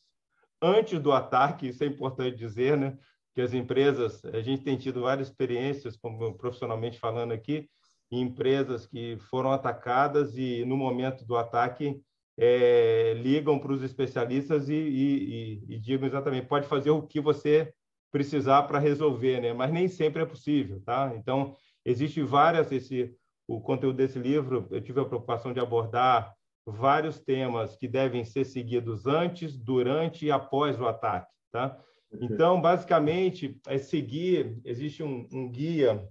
Antes 0.61 1.01
do 1.01 1.13
ataque, 1.13 1.69
isso 1.69 1.83
é 1.83 1.87
importante 1.87 2.37
dizer, 2.37 2.77
né? 2.77 2.99
que 3.35 3.41
as 3.41 3.55
empresas, 3.55 4.25
a 4.27 4.43
gente 4.43 4.63
tem 4.63 4.77
tido 4.77 5.03
várias 5.03 5.29
experiências, 5.29 5.97
como 5.97 6.35
profissionalmente 6.37 6.99
falando 6.99 7.33
aqui, 7.33 7.69
em 8.11 8.21
empresas 8.21 8.87
que 8.87 9.17
foram 9.31 9.53
atacadas 9.53 10.37
e 10.37 10.65
no 10.67 10.77
momento 10.77 11.25
do 11.25 11.37
ataque 11.37 11.99
é, 12.39 13.15
ligam 13.17 13.59
para 13.59 13.73
os 13.73 13.83
especialistas 13.83 14.69
e, 14.69 14.75
e, 14.75 15.65
e, 15.69 15.75
e 15.75 15.79
digam 15.79 16.07
exatamente, 16.07 16.47
pode 16.47 16.67
fazer 16.67 16.91
o 16.91 17.03
que 17.03 17.21
você 17.21 17.73
precisar 18.11 18.63
para 18.65 18.79
resolver, 18.79 19.41
né? 19.41 19.53
Mas 19.53 19.73
nem 19.73 19.89
sempre 19.89 20.23
é 20.23 20.27
possível, 20.27 20.83
tá? 20.85 21.13
Então, 21.17 21.55
existe 21.85 22.23
várias 22.23 22.71
esse 22.71 23.15
o 23.47 23.61
conteúdo 23.61 23.97
desse 23.97 24.19
livro, 24.19 24.67
eu 24.71 24.81
tive 24.81 25.01
a 25.01 25.05
preocupação 25.05 25.53
de 25.53 25.61
abordar 25.61 26.33
vários 26.65 27.19
temas 27.19 27.77
que 27.77 27.89
devem 27.89 28.25
ser 28.25 28.45
seguidos 28.45 29.07
antes, 29.07 29.59
durante 29.59 30.27
e 30.27 30.31
após 30.31 30.81
o 30.81 30.87
ataque. 30.87 31.31
Tá? 31.51 31.77
Então, 32.21 32.61
basicamente, 32.61 33.61
é 33.67 33.79
seguir, 33.79 34.59
existe 34.65 35.03
um, 35.03 35.29
um 35.33 35.51
guia 35.51 36.07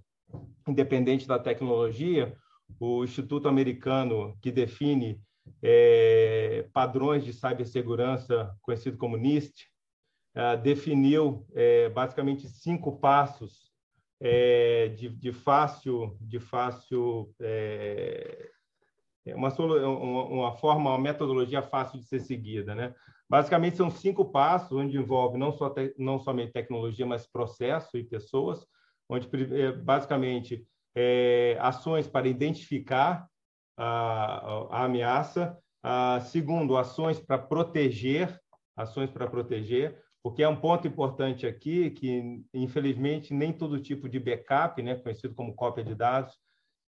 independente 0.68 1.26
da 1.26 1.38
tecnologia, 1.38 2.36
o 2.78 3.04
Instituto 3.04 3.48
Americano 3.48 4.36
que 4.40 4.50
define 4.50 5.20
é, 5.62 6.68
padrões 6.72 7.24
de 7.24 7.32
cibersegurança, 7.32 8.54
conhecido 8.60 8.96
como 8.96 9.16
NIST, 9.16 9.66
é, 10.34 10.56
definiu 10.56 11.46
é, 11.54 11.88
basicamente 11.88 12.48
cinco 12.48 12.98
passos 12.98 13.70
é, 14.20 14.88
de, 14.88 15.08
de, 15.08 15.32
fácil, 15.32 16.16
de 16.20 16.38
fácil 16.38 17.34
é, 17.40 18.50
é 19.26 19.34
uma, 19.34 19.48
uma, 19.50 20.52
forma, 20.56 20.90
uma 20.90 20.98
metodologia 20.98 21.62
fácil 21.62 21.98
de 21.98 22.06
ser 22.06 22.20
seguida, 22.20 22.74
né? 22.74 22.94
Basicamente 23.28 23.76
são 23.76 23.90
cinco 23.90 24.24
passos, 24.26 24.76
onde 24.76 24.96
envolve 24.96 25.38
não 25.38 25.52
só 25.52 25.70
te, 25.70 25.94
não 25.96 26.18
somente 26.18 26.52
tecnologia, 26.52 27.06
mas 27.06 27.26
processo 27.26 27.96
e 27.96 28.04
pessoas, 28.04 28.66
onde 29.08 29.28
é, 29.54 29.72
basicamente 29.72 30.66
é, 30.94 31.56
ações 31.60 32.06
para 32.06 32.28
identificar 32.28 33.26
a, 33.76 34.68
a 34.70 34.84
ameaça, 34.84 35.58
segundo 36.26 36.76
ações 36.76 37.18
para 37.18 37.38
proteger, 37.38 38.38
ações 38.76 39.10
para 39.10 39.26
proteger, 39.26 40.00
porque 40.22 40.42
é 40.42 40.48
um 40.48 40.56
ponto 40.56 40.86
importante 40.86 41.46
aqui 41.46 41.90
que, 41.90 42.42
infelizmente, 42.54 43.34
nem 43.34 43.52
todo 43.52 43.80
tipo 43.80 44.08
de 44.08 44.20
backup, 44.20 44.80
né, 44.80 44.94
conhecido 44.94 45.34
como 45.34 45.54
cópia 45.54 45.82
de 45.82 45.94
dados, 45.94 46.38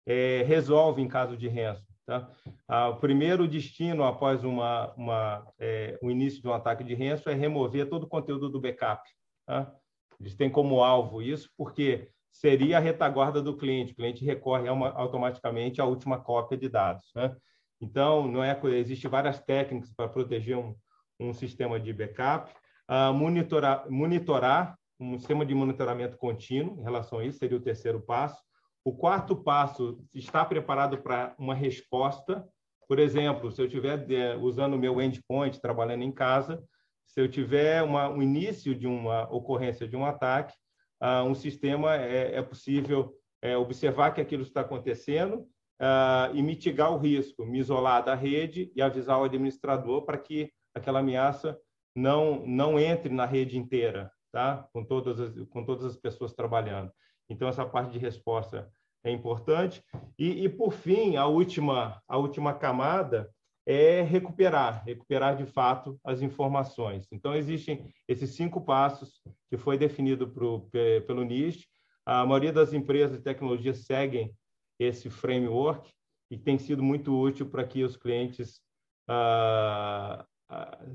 é, 0.06 0.42
resolve 0.42 1.00
em 1.00 1.08
caso 1.08 1.36
de 1.36 1.48
ransom. 1.48 1.92
Tá? 2.04 2.28
Ah, 2.68 2.88
o 2.88 2.96
primeiro 2.96 3.46
destino 3.46 4.04
após 4.04 4.44
uma, 4.44 4.92
uma, 4.94 5.46
é, 5.58 5.98
o 6.02 6.10
início 6.10 6.42
de 6.42 6.48
um 6.48 6.52
ataque 6.52 6.84
de 6.84 6.94
ransom 6.94 7.30
é 7.30 7.34
remover 7.34 7.88
todo 7.88 8.04
o 8.04 8.08
conteúdo 8.08 8.50
do 8.50 8.60
backup. 8.60 9.02
Tá? 9.46 9.72
Eles 10.20 10.34
têm 10.34 10.50
como 10.50 10.82
alvo 10.82 11.22
isso 11.22 11.48
porque 11.56 12.10
seria 12.32 12.78
a 12.78 12.80
retaguarda 12.80 13.42
do 13.42 13.56
cliente. 13.56 13.92
O 13.92 13.96
cliente 13.96 14.24
recorre 14.24 14.68
uma, 14.68 14.90
automaticamente 14.90 15.80
à 15.80 15.84
última 15.84 16.18
cópia 16.18 16.56
de 16.56 16.68
dados. 16.68 17.04
Né? 17.14 17.36
Então, 17.80 18.26
não 18.26 18.42
é, 18.42 18.58
existe 18.74 19.06
várias 19.06 19.38
técnicas 19.40 19.92
para 19.94 20.08
proteger 20.08 20.56
um, 20.56 20.74
um 21.20 21.32
sistema 21.32 21.78
de 21.78 21.92
backup 21.92 22.50
uh, 22.88 23.12
monitorar, 23.12 23.88
monitorar 23.90 24.76
um 24.98 25.18
sistema 25.18 25.44
de 25.44 25.54
monitoramento 25.54 26.16
contínuo 26.16 26.78
em 26.78 26.82
relação 26.82 27.18
a 27.18 27.24
isso, 27.24 27.38
seria 27.38 27.56
o 27.56 27.62
terceiro 27.62 28.00
passo. 28.00 28.40
O 28.84 28.92
quarto 28.92 29.36
passo, 29.36 30.00
está 30.14 30.44
preparado 30.44 30.98
para 30.98 31.34
uma 31.38 31.54
resposta. 31.54 32.46
Por 32.88 32.98
exemplo, 32.98 33.50
se 33.50 33.60
eu 33.60 33.66
estiver 33.66 34.36
usando 34.38 34.74
o 34.74 34.78
meu 34.78 35.00
endpoint, 35.00 35.60
trabalhando 35.60 36.02
em 36.02 36.12
casa, 36.12 36.62
se 37.06 37.20
eu 37.20 37.28
tiver 37.28 37.82
uma, 37.82 38.08
um 38.08 38.22
início 38.22 38.74
de 38.74 38.86
uma 38.86 39.24
ocorrência 39.32 39.86
de 39.86 39.96
um 39.96 40.04
ataque, 40.04 40.54
uh, 41.02 41.24
um 41.24 41.34
sistema 41.34 41.96
é, 41.96 42.36
é 42.36 42.42
possível 42.42 43.14
é, 43.42 43.56
observar 43.56 44.12
que 44.12 44.20
aquilo 44.20 44.42
está 44.42 44.60
acontecendo 44.60 45.40
uh, 45.80 46.32
e 46.32 46.40
mitigar 46.42 46.92
o 46.92 46.98
risco, 46.98 47.44
me 47.44 47.58
isolar 47.58 48.04
da 48.04 48.14
rede 48.14 48.70
e 48.74 48.80
avisar 48.80 49.20
o 49.20 49.24
administrador 49.24 50.02
para 50.02 50.16
que 50.16 50.50
aquela 50.74 51.00
ameaça 51.00 51.58
não 51.94 52.46
não 52.46 52.78
entre 52.78 53.12
na 53.12 53.26
rede 53.26 53.58
inteira, 53.58 54.10
tá? 54.32 54.66
Com 54.72 54.84
todas 54.84 55.20
as, 55.20 55.48
com 55.48 55.64
todas 55.64 55.84
as 55.84 55.96
pessoas 55.96 56.32
trabalhando. 56.32 56.90
Então 57.28 57.48
essa 57.48 57.66
parte 57.66 57.92
de 57.92 57.98
resposta 57.98 58.70
é 59.04 59.10
importante. 59.10 59.82
E, 60.18 60.44
e 60.44 60.48
por 60.48 60.72
fim, 60.72 61.16
a 61.16 61.26
última 61.26 62.00
a 62.08 62.16
última 62.16 62.54
camada 62.54 63.28
é 63.66 64.02
recuperar, 64.02 64.84
recuperar 64.84 65.36
de 65.36 65.46
fato 65.46 65.98
as 66.04 66.20
informações. 66.20 67.06
Então 67.12 67.34
existem 67.34 67.92
esses 68.08 68.30
cinco 68.30 68.60
passos 68.60 69.22
que 69.48 69.56
foi 69.56 69.78
definido 69.78 70.28
pro, 70.28 70.68
pelo 71.06 71.22
NIST. 71.22 71.68
A 72.04 72.26
maioria 72.26 72.52
das 72.52 72.72
empresas 72.72 73.18
de 73.18 73.22
tecnologia 73.22 73.72
seguem 73.74 74.34
esse 74.78 75.08
framework 75.08 75.92
e 76.30 76.36
tem 76.36 76.58
sido 76.58 76.82
muito 76.82 77.16
útil 77.16 77.48
para 77.48 77.64
que 77.64 77.84
os 77.84 77.96
clientes 77.96 78.60
uh, 79.08 80.24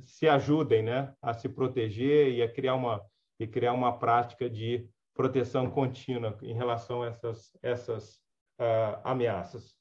se 0.03 0.27
ajudem 0.27 0.83
né, 0.83 1.13
a 1.21 1.33
se 1.33 1.47
proteger 1.47 2.33
e 2.33 2.41
a 2.41 2.51
criar 2.51 2.75
uma, 2.75 3.01
e 3.39 3.47
criar 3.47 3.73
uma 3.73 3.97
prática 3.97 4.49
de 4.49 4.89
proteção 5.13 5.69
contínua 5.69 6.37
em 6.41 6.53
relação 6.53 7.03
a 7.03 7.07
essas, 7.07 7.51
essas 7.61 8.15
uh, 8.59 8.99
ameaças. 9.03 9.76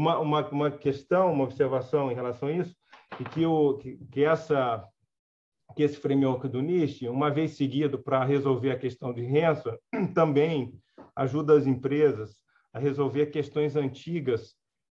Uma, 0.00 0.18
uma, 0.18 0.48
uma 0.48 0.70
questão, 0.70 1.30
uma 1.30 1.44
observação 1.44 2.10
em 2.10 2.14
relação 2.14 2.48
a 2.48 2.52
isso, 2.52 2.74
é 3.20 3.22
que, 3.22 3.44
o, 3.44 3.76
que, 3.76 3.98
que, 4.10 4.24
essa, 4.24 4.82
que 5.76 5.82
esse 5.82 5.98
framework 5.98 6.48
do 6.48 6.62
NIST, 6.62 7.06
uma 7.06 7.30
vez 7.30 7.50
seguido 7.50 7.98
para 7.98 8.24
resolver 8.24 8.70
a 8.70 8.78
questão 8.78 9.12
de 9.12 9.22
ransom, 9.26 9.76
também 10.14 10.72
ajuda 11.14 11.52
as 11.52 11.66
empresas 11.66 12.34
a 12.72 12.78
resolver 12.78 13.26
questões 13.26 13.76
antigas 13.76 14.54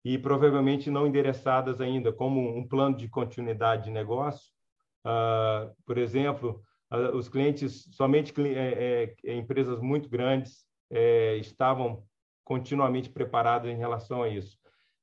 e 0.06 0.20
provavelmente 0.20 0.92
não 0.92 1.08
endereçadas 1.08 1.82
ainda, 1.82 2.14
como 2.14 2.56
um 2.56 2.68
plano 2.68 2.96
de 2.96 3.10
continuidade 3.10 3.86
de 3.86 3.90
negócio. 3.90 4.52
Uh, 5.04 5.74
por 5.84 5.98
exemplo, 5.98 6.62
uh, 6.94 7.18
os 7.18 7.28
clientes, 7.28 7.90
somente 7.94 8.32
é, 8.40 9.16
é, 9.26 9.36
empresas 9.36 9.82
muito 9.82 10.08
grandes, 10.08 10.64
é, 10.92 11.38
estavam 11.38 12.04
continuamente 12.44 13.10
preparados 13.10 13.68
em 13.68 13.78
relação 13.78 14.22
a 14.22 14.30
isso. 14.30 14.62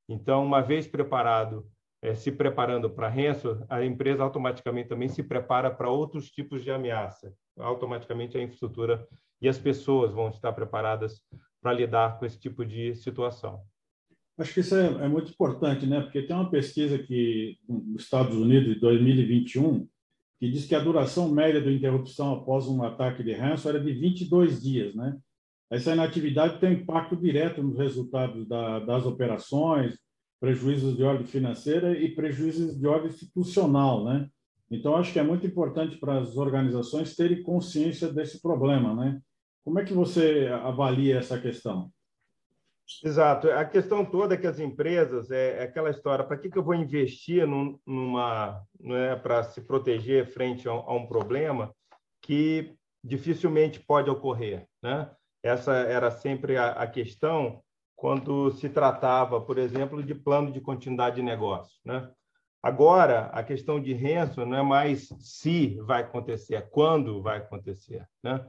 Então, 0.08 0.44
uma 0.44 0.60
vez 0.60 0.86
preparado, 0.86 1.66
é, 2.02 2.14
se 2.14 2.32
preparando 2.32 2.88
para 2.88 3.08
ransom, 3.08 3.64
a 3.68 3.84
empresa 3.84 4.22
automaticamente 4.22 4.88
também 4.88 5.08
se 5.08 5.22
prepara 5.22 5.70
para 5.70 5.90
outros 5.90 6.30
tipos 6.30 6.62
de 6.62 6.70
ameaça. 6.70 7.34
Automaticamente 7.58 8.36
a 8.38 8.42
infraestrutura 8.42 9.06
e 9.40 9.48
as 9.48 9.58
pessoas 9.58 10.12
vão 10.12 10.28
estar 10.28 10.52
preparadas 10.52 11.20
para 11.60 11.72
lidar 11.72 12.18
com 12.18 12.24
esse 12.24 12.38
tipo 12.38 12.64
de 12.64 12.94
situação. 12.94 13.60
Acho 14.38 14.54
que 14.54 14.60
isso 14.60 14.76
é, 14.76 14.86
é, 14.86 15.08
muito 15.08 15.32
importante, 15.32 15.84
né? 15.84 16.00
Porque 16.00 16.22
tem 16.22 16.34
uma 16.34 16.48
pesquisa 16.48 16.96
que 16.96 17.58
nos 17.68 18.02
Estados 18.02 18.36
Unidos 18.36 18.74
de 18.74 18.80
2021 18.80 19.88
que 20.38 20.48
diz 20.48 20.66
que 20.66 20.74
a 20.74 20.80
duração 20.80 21.28
média 21.28 21.60
da 21.60 21.70
interrupção 21.70 22.32
após 22.32 22.66
um 22.68 22.82
ataque 22.84 23.24
de 23.24 23.32
ransom 23.32 23.70
era 23.70 23.80
de 23.80 23.92
22 23.92 24.62
dias, 24.62 24.94
né? 24.94 25.18
Essa 25.70 25.92
inatividade 25.92 26.58
tem 26.58 26.72
impacto 26.74 27.16
direto 27.16 27.62
nos 27.62 27.76
resultados 27.76 28.48
da, 28.48 28.78
das 28.80 29.04
operações, 29.04 29.98
prejuízos 30.40 30.96
de 30.96 31.02
ordem 31.02 31.26
financeira 31.26 31.92
e 31.92 32.14
prejuízos 32.14 32.78
de 32.78 32.86
ordem 32.86 33.08
institucional, 33.08 34.04
né? 34.04 34.28
Então 34.70 34.96
acho 34.96 35.12
que 35.12 35.18
é 35.18 35.22
muito 35.22 35.46
importante 35.46 35.96
para 35.96 36.18
as 36.18 36.36
organizações 36.36 37.16
terem 37.16 37.42
consciência 37.42 38.12
desse 38.12 38.40
problema, 38.40 38.94
né? 38.94 39.20
Como 39.64 39.78
é 39.78 39.84
que 39.84 39.92
você 39.92 40.48
avalia 40.62 41.18
essa 41.18 41.38
questão? 41.38 41.90
Exato. 43.04 43.50
A 43.50 43.64
questão 43.64 44.04
toda 44.04 44.34
é 44.34 44.38
que 44.38 44.46
as 44.46 44.58
empresas 44.58 45.30
é, 45.30 45.58
é 45.58 45.62
aquela 45.64 45.90
história: 45.90 46.24
para 46.24 46.38
que, 46.38 46.50
que 46.50 46.56
eu 46.56 46.62
vou 46.62 46.74
investir 46.74 47.46
num, 47.46 47.78
numa, 47.86 48.62
né, 48.80 49.16
para 49.16 49.42
se 49.42 49.60
proteger 49.60 50.26
frente 50.26 50.66
a, 50.68 50.72
a, 50.72 50.94
um 50.94 51.06
problema 51.06 51.74
que 52.22 52.74
dificilmente 53.04 53.80
pode 53.80 54.08
ocorrer, 54.08 54.66
né? 54.82 55.10
Essa 55.48 55.72
era 55.72 56.10
sempre 56.10 56.56
a, 56.56 56.72
a, 56.72 56.86
questão 56.86 57.62
quando 57.96 58.50
se 58.52 58.68
tratava, 58.68 59.40
por 59.40 59.58
exemplo, 59.58 60.02
de 60.02 60.14
plano 60.14 60.52
de 60.52 60.60
continuidade 60.60 61.16
de 61.16 61.22
negócio, 61.22 61.78
né? 61.84 62.10
Agora, 62.62 63.26
a 63.26 63.42
questão 63.42 63.80
de 63.80 63.94
ransom 63.94 64.44
não 64.44 64.58
é 64.58 64.62
mais 64.62 65.08
se 65.20 65.78
vai 65.82 66.02
acontecer, 66.02 66.56
é 66.56 66.60
quando 66.60 67.22
vai 67.22 67.38
acontecer, 67.38 68.06
né? 68.22 68.44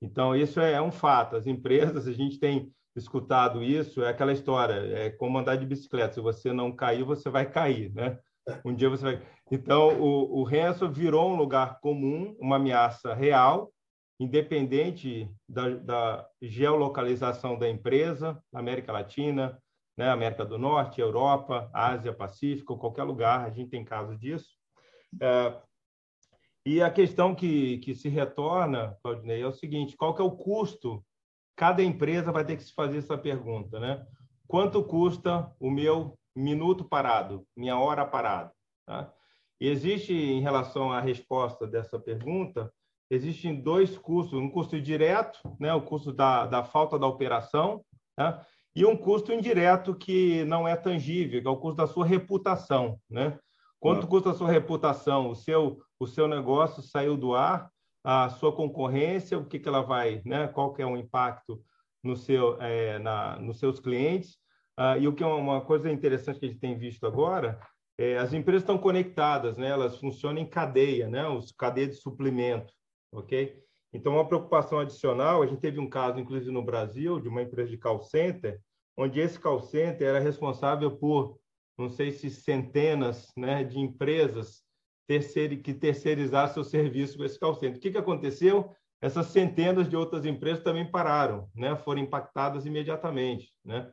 Então, 0.00 0.34
isso 0.34 0.60
é, 0.60 0.82
um 0.82 0.90
fato. 0.90 1.36
As 1.36 1.46
empresas, 1.46 2.08
a 2.08 2.12
gente 2.12 2.38
tem 2.38 2.72
escutado 2.94 3.62
isso, 3.62 4.02
é 4.02 4.10
aquela 4.10 4.32
história, 4.32 4.74
é 4.74 5.10
como 5.10 5.38
andar 5.38 5.56
de 5.56 5.64
bicicleta, 5.64 6.14
se 6.14 6.20
você 6.20 6.52
não 6.52 6.74
cair, 6.74 7.04
você 7.04 7.30
vai 7.30 7.48
cair, 7.48 7.94
né? 7.94 8.18
Um 8.64 8.74
dia 8.74 8.90
você 8.90 9.04
vai... 9.04 9.22
Então, 9.50 10.00
o, 10.00 10.42
o 10.42 10.44
virou 10.92 11.30
um 11.32 11.36
lugar 11.36 11.78
comum, 11.80 12.36
uma 12.40 12.56
ameaça 12.56 13.14
real, 13.14 13.72
independente 14.22 15.28
da, 15.48 15.68
da 15.70 16.28
geolocalização 16.40 17.58
da 17.58 17.68
empresa, 17.68 18.42
América 18.52 18.92
Latina, 18.92 19.60
né, 19.96 20.08
América 20.08 20.44
do 20.44 20.58
Norte, 20.58 21.00
Europa, 21.00 21.68
Ásia, 21.72 22.12
Pacífico, 22.12 22.78
qualquer 22.78 23.02
lugar, 23.02 23.44
a 23.44 23.50
gente 23.50 23.70
tem 23.70 23.84
casos 23.84 24.18
disso. 24.18 24.48
É, 25.20 25.60
e 26.64 26.80
a 26.80 26.90
questão 26.90 27.34
que, 27.34 27.78
que 27.78 27.94
se 27.94 28.08
retorna, 28.08 28.96
Claudinei, 29.02 29.42
é 29.42 29.46
o 29.46 29.52
seguinte, 29.52 29.96
qual 29.96 30.14
que 30.14 30.22
é 30.22 30.24
o 30.24 30.36
custo 30.36 31.04
cada 31.56 31.82
empresa 31.82 32.32
vai 32.32 32.44
ter 32.44 32.56
que 32.56 32.62
se 32.62 32.72
fazer 32.72 32.98
essa 32.98 33.18
pergunta, 33.18 33.78
né? 33.78 34.06
Quanto 34.46 34.82
custa 34.84 35.54
o 35.58 35.70
meu 35.70 36.18
minuto 36.34 36.84
parado, 36.84 37.46
minha 37.56 37.78
hora 37.78 38.06
parada? 38.06 38.52
Tá? 38.86 39.12
Existe, 39.60 40.12
em 40.12 40.40
relação 40.40 40.92
à 40.92 41.00
resposta 41.00 41.66
dessa 41.66 41.98
pergunta, 41.98 42.72
existem 43.12 43.60
dois 43.60 43.96
custos, 43.98 44.38
um 44.38 44.48
custo 44.48 44.80
direto, 44.80 45.38
né, 45.60 45.72
o 45.74 45.82
custo 45.82 46.12
da, 46.12 46.46
da 46.46 46.64
falta 46.64 46.98
da 46.98 47.06
operação, 47.06 47.84
tá? 48.16 48.44
e 48.74 48.86
um 48.86 48.96
custo 48.96 49.32
indireto 49.32 49.94
que 49.94 50.44
não 50.44 50.66
é 50.66 50.74
tangível, 50.74 51.42
que 51.42 51.46
é 51.46 51.50
o 51.50 51.58
custo 51.58 51.76
da 51.76 51.86
sua 51.86 52.06
reputação. 52.06 52.98
Né? 53.10 53.38
Quanto 53.78 54.06
custa 54.06 54.30
a 54.30 54.34
sua 54.34 54.50
reputação? 54.50 55.28
O 55.28 55.34
seu, 55.34 55.82
o 56.00 56.06
seu 56.06 56.26
negócio 56.26 56.82
saiu 56.82 57.14
do 57.14 57.34
ar, 57.34 57.70
a 58.02 58.30
sua 58.30 58.50
concorrência, 58.50 59.38
o 59.38 59.44
que, 59.44 59.58
que 59.58 59.68
ela 59.68 59.82
vai, 59.82 60.22
né? 60.24 60.48
qual 60.48 60.72
que 60.72 60.80
é 60.80 60.86
o 60.86 60.96
impacto 60.96 61.62
no 62.02 62.16
seu, 62.16 62.56
é, 62.62 62.98
na, 62.98 63.38
nos 63.38 63.58
seus 63.58 63.78
clientes. 63.78 64.38
Ah, 64.74 64.96
e 64.96 65.06
o 65.06 65.12
que 65.12 65.22
é 65.22 65.26
uma 65.26 65.60
coisa 65.60 65.92
interessante 65.92 66.40
que 66.40 66.46
a 66.46 66.48
gente 66.48 66.60
tem 66.60 66.78
visto 66.78 67.06
agora, 67.06 67.60
é, 67.98 68.16
as 68.16 68.32
empresas 68.32 68.62
estão 68.62 68.78
conectadas, 68.78 69.58
né? 69.58 69.68
elas 69.68 69.98
funcionam 69.98 70.40
em 70.40 70.46
cadeia, 70.46 71.08
né? 71.08 71.28
os 71.28 71.52
cadeia 71.52 71.86
de 71.86 71.94
suplemento, 71.94 72.72
ok? 73.12 73.62
Então, 73.92 74.14
uma 74.14 74.26
preocupação 74.26 74.78
adicional, 74.78 75.42
a 75.42 75.46
gente 75.46 75.60
teve 75.60 75.78
um 75.78 75.88
caso, 75.88 76.18
inclusive 76.18 76.50
no 76.50 76.64
Brasil, 76.64 77.20
de 77.20 77.28
uma 77.28 77.42
empresa 77.42 77.70
de 77.70 77.76
call 77.76 78.00
center, 78.00 78.58
onde 78.96 79.20
esse 79.20 79.38
call 79.38 79.60
center 79.60 80.08
era 80.08 80.18
responsável 80.18 80.96
por, 80.96 81.38
não 81.78 81.90
sei 81.90 82.10
se 82.10 82.30
centenas 82.30 83.30
né, 83.36 83.62
de 83.64 83.78
empresas 83.78 84.62
terceir, 85.06 85.62
que 85.62 85.74
terceirizar 85.74 86.52
seu 86.52 86.64
serviço 86.64 87.18
com 87.18 87.24
esse 87.24 87.38
call 87.38 87.54
center. 87.54 87.76
O 87.76 87.80
que, 87.80 87.90
que 87.90 87.98
aconteceu? 87.98 88.74
Essas 89.00 89.26
centenas 89.26 89.88
de 89.88 89.96
outras 89.96 90.24
empresas 90.24 90.62
também 90.62 90.88
pararam, 90.88 91.50
né? 91.54 91.76
foram 91.76 92.00
impactadas 92.00 92.64
imediatamente. 92.64 93.52
Né? 93.64 93.92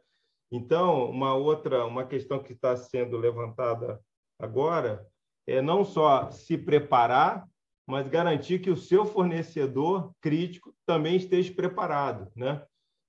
Então, 0.51 1.10
uma 1.10 1.34
outra 1.34 1.86
uma 1.86 2.05
questão 2.05 2.41
que 2.41 2.53
está 2.53 2.75
sendo 2.77 3.17
levantada 3.17 3.99
agora 4.38 5.05
é 5.47 5.62
não 5.62 5.84
só 5.84 6.29
se 6.29 6.58
preparar, 6.58 7.43
mas 7.89 8.08
garantir 8.08 8.60
que 8.60 8.69
o 8.69 8.78
seu 8.78 9.04
fornecedor 9.04 10.13
crítico 10.21 10.73
também 10.86 11.15
esteja 11.15 11.52
preparado. 11.54 12.32
Né? 12.36 12.63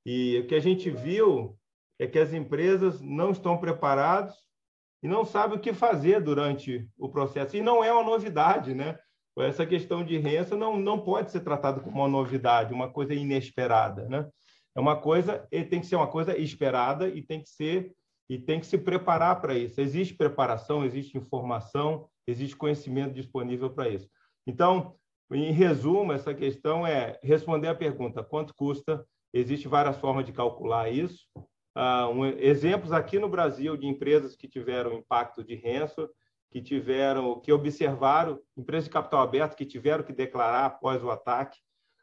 E 0.06 0.38
o 0.38 0.46
que 0.46 0.54
a 0.54 0.60
gente 0.60 0.90
viu 0.90 1.54
é 1.98 2.06
que 2.06 2.18
as 2.18 2.32
empresas 2.32 3.00
não 3.00 3.30
estão 3.30 3.58
preparadas 3.58 4.34
e 5.02 5.08
não 5.08 5.24
sabe 5.24 5.54
o 5.54 5.60
que 5.60 5.74
fazer 5.74 6.22
durante 6.22 6.88
o 6.98 7.10
processo. 7.10 7.56
E 7.56 7.60
não 7.60 7.84
é 7.84 7.92
uma 7.92 8.02
novidade, 8.02 8.74
né? 8.74 8.98
Essa 9.38 9.64
questão 9.64 10.04
de 10.04 10.18
renda 10.18 10.56
não, 10.56 10.78
não 10.78 10.98
pode 10.98 11.30
ser 11.30 11.40
tratada 11.40 11.80
como 11.80 11.96
uma 11.96 12.08
novidade, 12.08 12.74
uma 12.74 12.90
coisa 12.90 13.14
inesperada, 13.14 14.06
né? 14.08 14.28
É 14.74 14.80
uma 14.80 14.96
coisa, 14.96 15.46
tem 15.50 15.80
que 15.80 15.86
ser 15.86 15.96
uma 15.96 16.06
coisa 16.06 16.36
esperada 16.36 17.08
e 17.08 17.22
tem 17.22 17.42
que 17.42 17.48
ser 17.48 17.94
e 18.28 18.38
tem 18.38 18.60
que 18.60 18.66
se 18.66 18.78
preparar 18.78 19.40
para 19.40 19.54
isso. 19.54 19.80
Existe 19.80 20.14
preparação, 20.14 20.84
existe 20.84 21.18
informação, 21.18 22.08
existe 22.26 22.56
conhecimento 22.56 23.14
disponível 23.14 23.70
para 23.70 23.88
isso. 23.88 24.08
Então, 24.46 24.96
em 25.32 25.52
resumo, 25.52 26.12
essa 26.12 26.34
questão 26.34 26.86
é 26.86 27.18
responder 27.22 27.68
a 27.68 27.74
pergunta: 27.74 28.22
quanto 28.22 28.54
custa? 28.54 29.04
Existem 29.32 29.70
várias 29.70 29.96
formas 29.98 30.26
de 30.26 30.32
calcular 30.32 30.90
isso. 30.90 31.24
Uh, 31.76 32.10
um, 32.10 32.26
exemplos 32.26 32.92
aqui 32.92 33.18
no 33.18 33.28
Brasil 33.28 33.76
de 33.76 33.86
empresas 33.86 34.34
que 34.34 34.48
tiveram 34.48 34.94
impacto 34.94 35.44
de 35.44 35.54
ransom, 35.54 36.08
que 36.50 36.60
tiveram, 36.60 37.40
que 37.40 37.52
observaram, 37.52 38.40
empresas 38.56 38.84
de 38.84 38.90
capital 38.90 39.22
aberto 39.22 39.56
que 39.56 39.64
tiveram 39.64 40.02
que 40.02 40.12
declarar 40.12 40.66
após 40.66 41.02
o 41.04 41.10
ataque 41.10 41.60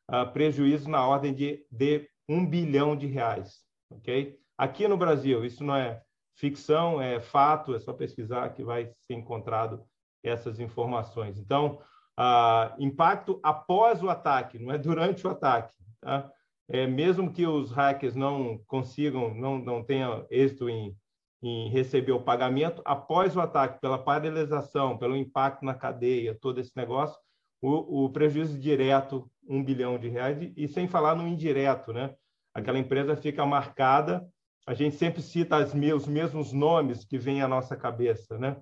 uh, 0.10 0.32
prejuízo 0.32 0.90
na 0.90 1.06
ordem 1.06 1.34
de, 1.34 1.66
de 1.70 2.10
um 2.30 2.46
bilhão 2.46 2.96
de 2.96 3.08
reais, 3.08 3.60
ok? 3.90 4.40
Aqui 4.58 4.88
no 4.88 4.98
Brasil, 4.98 5.44
isso 5.44 5.64
não 5.66 5.76
é 5.76 6.02
ficção, 6.38 7.02
é 7.02 7.20
fato, 7.20 7.76
é 7.76 7.80
só 7.80 7.92
pesquisar 7.92 8.50
que 8.54 8.64
vai 8.64 8.92
ser 9.02 9.16
encontrado 9.16 9.84
essas 10.24 10.60
informações. 10.60 11.38
Então, 11.38 11.80
uh, 12.20 12.74
impacto 12.80 13.40
após 13.44 14.02
o 14.04 14.10
ataque, 14.10 14.60
não 14.60 14.72
é 14.72 14.78
durante 14.78 15.26
o 15.26 15.30
ataque, 15.30 15.74
tá? 16.02 16.32
é, 16.70 16.86
mesmo 16.86 17.32
que 17.32 17.46
os 17.46 17.72
hackers 17.72 18.16
não 18.16 18.60
consigam, 18.68 19.34
não, 19.34 19.58
não 19.58 19.84
tenham 19.84 20.26
êxito 20.30 20.70
em, 20.70 20.96
em 21.42 21.70
receber 21.70 22.12
o 22.12 22.22
pagamento, 22.22 22.82
após 22.84 23.36
o 23.36 23.42
ataque, 23.42 23.80
pela 23.80 23.98
paralisação, 23.98 24.98
pelo 24.98 25.16
impacto 25.16 25.64
na 25.64 25.74
cadeia, 25.74 26.38
todo 26.40 26.60
esse 26.60 26.76
negócio, 26.76 27.18
o, 27.62 28.06
o 28.06 28.10
prejuízo 28.10 28.60
direto, 28.60 29.30
um 29.48 29.64
bilhão 29.64 29.98
de 29.98 30.10
reais, 30.10 30.42
e, 30.42 30.54
e 30.56 30.68
sem 30.68 30.88
falar 30.88 31.16
no 31.16 31.28
indireto, 31.28 31.94
né? 31.94 32.14
Aquela 32.54 32.80
empresa 32.80 33.16
fica 33.16 33.46
marcada, 33.46 34.28
a 34.66 34.74
gente 34.74 34.98
sempre 34.98 35.22
cita 35.22 35.56
as, 35.56 35.74
os 35.74 36.08
mesmos 36.08 36.52
nomes 36.52 37.06
que 37.06 37.18
vêm 37.18 37.42
à 37.42 37.48
nossa 37.48 37.76
cabeça, 37.76 38.38
né? 38.38 38.58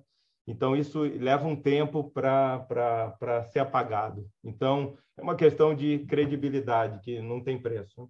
Então, 0.46 0.76
isso 0.76 1.00
leva 1.00 1.46
um 1.46 1.56
tempo 1.56 2.10
para 2.10 3.44
ser 3.52 3.58
apagado. 3.58 4.26
Então, 4.44 4.96
é 5.16 5.22
uma 5.22 5.34
questão 5.34 5.74
de 5.74 6.00
credibilidade 6.00 7.00
que 7.02 7.20
não 7.20 7.42
tem 7.42 7.60
preço. 7.60 8.08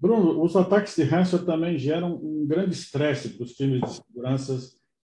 Bruno, 0.00 0.42
os 0.42 0.54
ataques 0.56 0.94
de 0.94 1.02
ransomware 1.02 1.44
também 1.44 1.76
geram 1.76 2.14
um 2.14 2.46
grande 2.46 2.74
estresse 2.74 3.30
para 3.30 3.44
os 3.44 3.52
times 3.52 3.80
de 3.80 3.90
segurança 3.90 4.58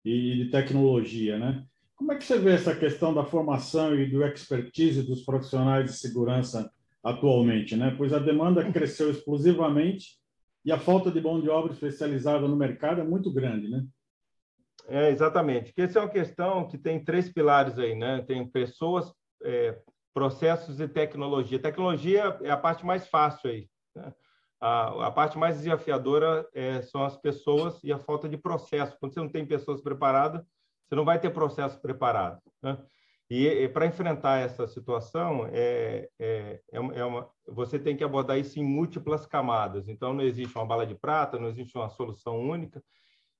e 0.04 0.44
de 0.44 0.50
tecnologia, 0.50 1.38
né? 1.38 1.64
Como 1.96 2.12
é 2.12 2.16
que 2.16 2.24
você 2.24 2.38
vê 2.38 2.52
essa 2.52 2.76
questão 2.76 3.14
da 3.14 3.24
formação 3.24 3.94
e 3.94 4.10
do 4.10 4.24
expertise 4.24 5.02
dos 5.02 5.24
profissionais 5.24 5.86
de 5.86 5.96
segurança 5.96 6.70
atualmente, 7.02 7.74
né? 7.76 7.94
Pois 7.96 8.12
a 8.12 8.18
demanda 8.18 8.70
cresceu 8.70 9.10
explosivamente 9.10 10.18
e 10.64 10.70
a 10.70 10.78
falta 10.78 11.10
de 11.10 11.20
mão 11.20 11.40
de 11.40 11.48
obra 11.48 11.72
especializada 11.72 12.46
no 12.46 12.56
mercado 12.56 13.00
é 13.00 13.04
muito 13.04 13.32
grande, 13.32 13.68
né? 13.68 13.84
É, 14.88 15.10
exatamente. 15.10 15.72
Essa 15.76 15.98
é 15.98 16.02
uma 16.02 16.08
questão 16.08 16.66
que 16.68 16.76
tem 16.76 17.02
três 17.02 17.32
pilares 17.32 17.78
aí, 17.78 17.94
né? 17.94 18.22
Tem 18.26 18.46
pessoas, 18.46 19.12
é, 19.42 19.78
processos 20.12 20.80
e 20.80 20.88
tecnologia. 20.88 21.58
Tecnologia 21.58 22.38
é 22.42 22.50
a 22.50 22.56
parte 22.56 22.84
mais 22.84 23.06
fácil 23.06 23.50
aí. 23.50 23.68
Né? 23.94 24.12
A, 24.60 25.06
a, 25.06 25.10
parte 25.10 25.38
mais 25.38 25.58
desafiadora 25.58 26.46
é, 26.54 26.82
são 26.82 27.04
as 27.04 27.16
pessoas 27.16 27.82
e 27.82 27.92
a 27.92 27.98
falta 27.98 28.28
de 28.28 28.36
processo. 28.36 28.96
Quando 29.00 29.14
você 29.14 29.20
não 29.20 29.28
tem 29.28 29.46
pessoas 29.46 29.80
preparadas, 29.80 30.42
você 30.88 30.94
não 30.94 31.04
vai 31.04 31.18
ter 31.18 31.30
processo 31.30 31.80
preparado. 31.80 32.40
Né? 32.62 32.78
E, 33.30 33.46
e 33.46 33.68
para 33.68 33.86
enfrentar 33.86 34.40
essa 34.40 34.66
situação, 34.66 35.46
é, 35.50 36.06
é, 36.18 36.60
é, 36.70 36.76
é, 36.76 37.04
uma, 37.04 37.28
você 37.48 37.78
tem 37.78 37.96
que 37.96 38.04
abordar 38.04 38.38
isso 38.38 38.60
em 38.60 38.62
múltiplas 38.62 39.24
camadas. 39.24 39.88
Então, 39.88 40.12
não 40.12 40.22
existe 40.22 40.54
uma 40.54 40.66
bala 40.66 40.86
de 40.86 40.94
prata, 40.94 41.38
não 41.38 41.48
existe 41.48 41.76
uma 41.76 41.88
solução 41.88 42.38
única. 42.38 42.82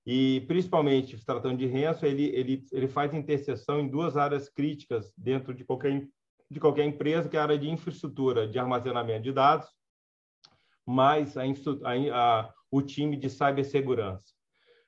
E, 0.05 0.41
principalmente, 0.49 1.17
tratando 1.25 1.59
de 1.59 1.67
Renzo, 1.67 2.05
ele, 2.05 2.25
ele, 2.35 2.67
ele 2.73 2.88
faz 2.88 3.15
interseção 3.15 3.79
em 3.79 3.88
duas 3.88 4.17
áreas 4.17 4.49
críticas 4.49 5.12
dentro 5.17 5.55
de 5.55 5.65
qualquer, 5.65 6.09
de 6.51 6.61
qualquer 6.61 6.85
empresa, 6.85 7.29
que 7.29 7.37
é 7.37 7.41
a 7.41 7.45
área 7.45 7.59
de 7.59 7.71
infraestrutura 7.71 8.49
de 8.49 8.59
armazenamento 8.59 9.23
de 9.23 9.33
dados, 9.33 9.69
mais 10.85 11.37
a, 11.37 11.43
a, 11.43 12.41
a, 12.41 12.55
o 12.71 12.83
time 12.83 13.17
de 13.17 13.31
cibersegurança. 13.31 14.33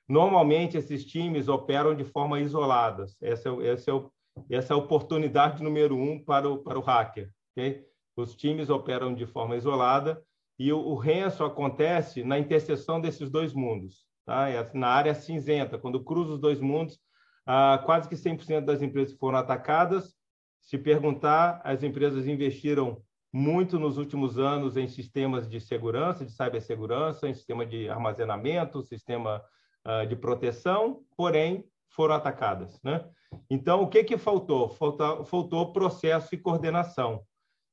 Normalmente, 0.07 0.77
esses 0.77 1.05
times 1.05 1.47
operam 1.47 1.95
de 1.95 2.03
forma 2.03 2.41
isolada. 2.41 3.05
Essa 3.21 3.49
é, 3.49 3.67
essa 3.67 3.91
é, 3.91 3.93
o, 3.93 4.11
essa 4.49 4.73
é 4.73 4.75
a 4.75 4.77
oportunidade 4.77 5.63
número 5.63 5.95
um 5.97 6.21
para 6.21 6.49
o, 6.49 6.57
para 6.57 6.77
o 6.77 6.81
hacker. 6.81 7.31
Okay? 7.53 7.85
Os 8.17 8.35
times 8.35 8.69
operam 8.69 9.15
de 9.15 9.25
forma 9.25 9.55
isolada 9.55 10.21
e 10.59 10.73
o, 10.73 10.79
o 10.79 11.01
acontece 11.45 12.21
na 12.21 12.37
interseção 12.37 12.99
desses 12.99 13.29
dois 13.29 13.53
mundos 13.53 14.04
tá? 14.25 14.49
É 14.49 14.69
na 14.73 14.87
área 14.87 15.13
cinzenta, 15.13 15.77
quando 15.77 16.03
cruza 16.03 16.33
os 16.33 16.39
dois 16.39 16.59
mundos, 16.59 16.99
ah, 17.45 17.81
quase 17.85 18.09
que 18.09 18.15
100% 18.15 18.65
das 18.65 18.81
empresas 18.81 19.15
foram 19.17 19.37
atacadas. 19.37 20.15
Se 20.61 20.77
perguntar, 20.77 21.61
as 21.63 21.83
empresas 21.83 22.27
investiram 22.27 23.01
muito 23.31 23.77
nos 23.77 23.97
últimos 23.97 24.39
anos 24.39 24.77
em 24.77 24.87
sistemas 24.87 25.47
de 25.47 25.59
segurança, 25.59 26.25
de 26.25 26.31
cibersegurança, 26.31 27.27
em 27.27 27.33
sistema 27.33 27.65
de 27.65 27.87
armazenamento, 27.89 28.81
sistema 28.81 29.43
ah, 29.83 30.05
de 30.05 30.15
proteção, 30.15 31.01
porém 31.15 31.63
foram 31.89 32.15
atacadas, 32.15 32.81
né? 32.83 33.07
Então, 33.49 33.83
o 33.83 33.87
que 33.87 34.03
que 34.03 34.17
faltou? 34.17 34.69
Faltou, 34.69 35.25
faltou 35.25 35.73
processo 35.73 36.33
e 36.33 36.37
coordenação. 36.37 37.21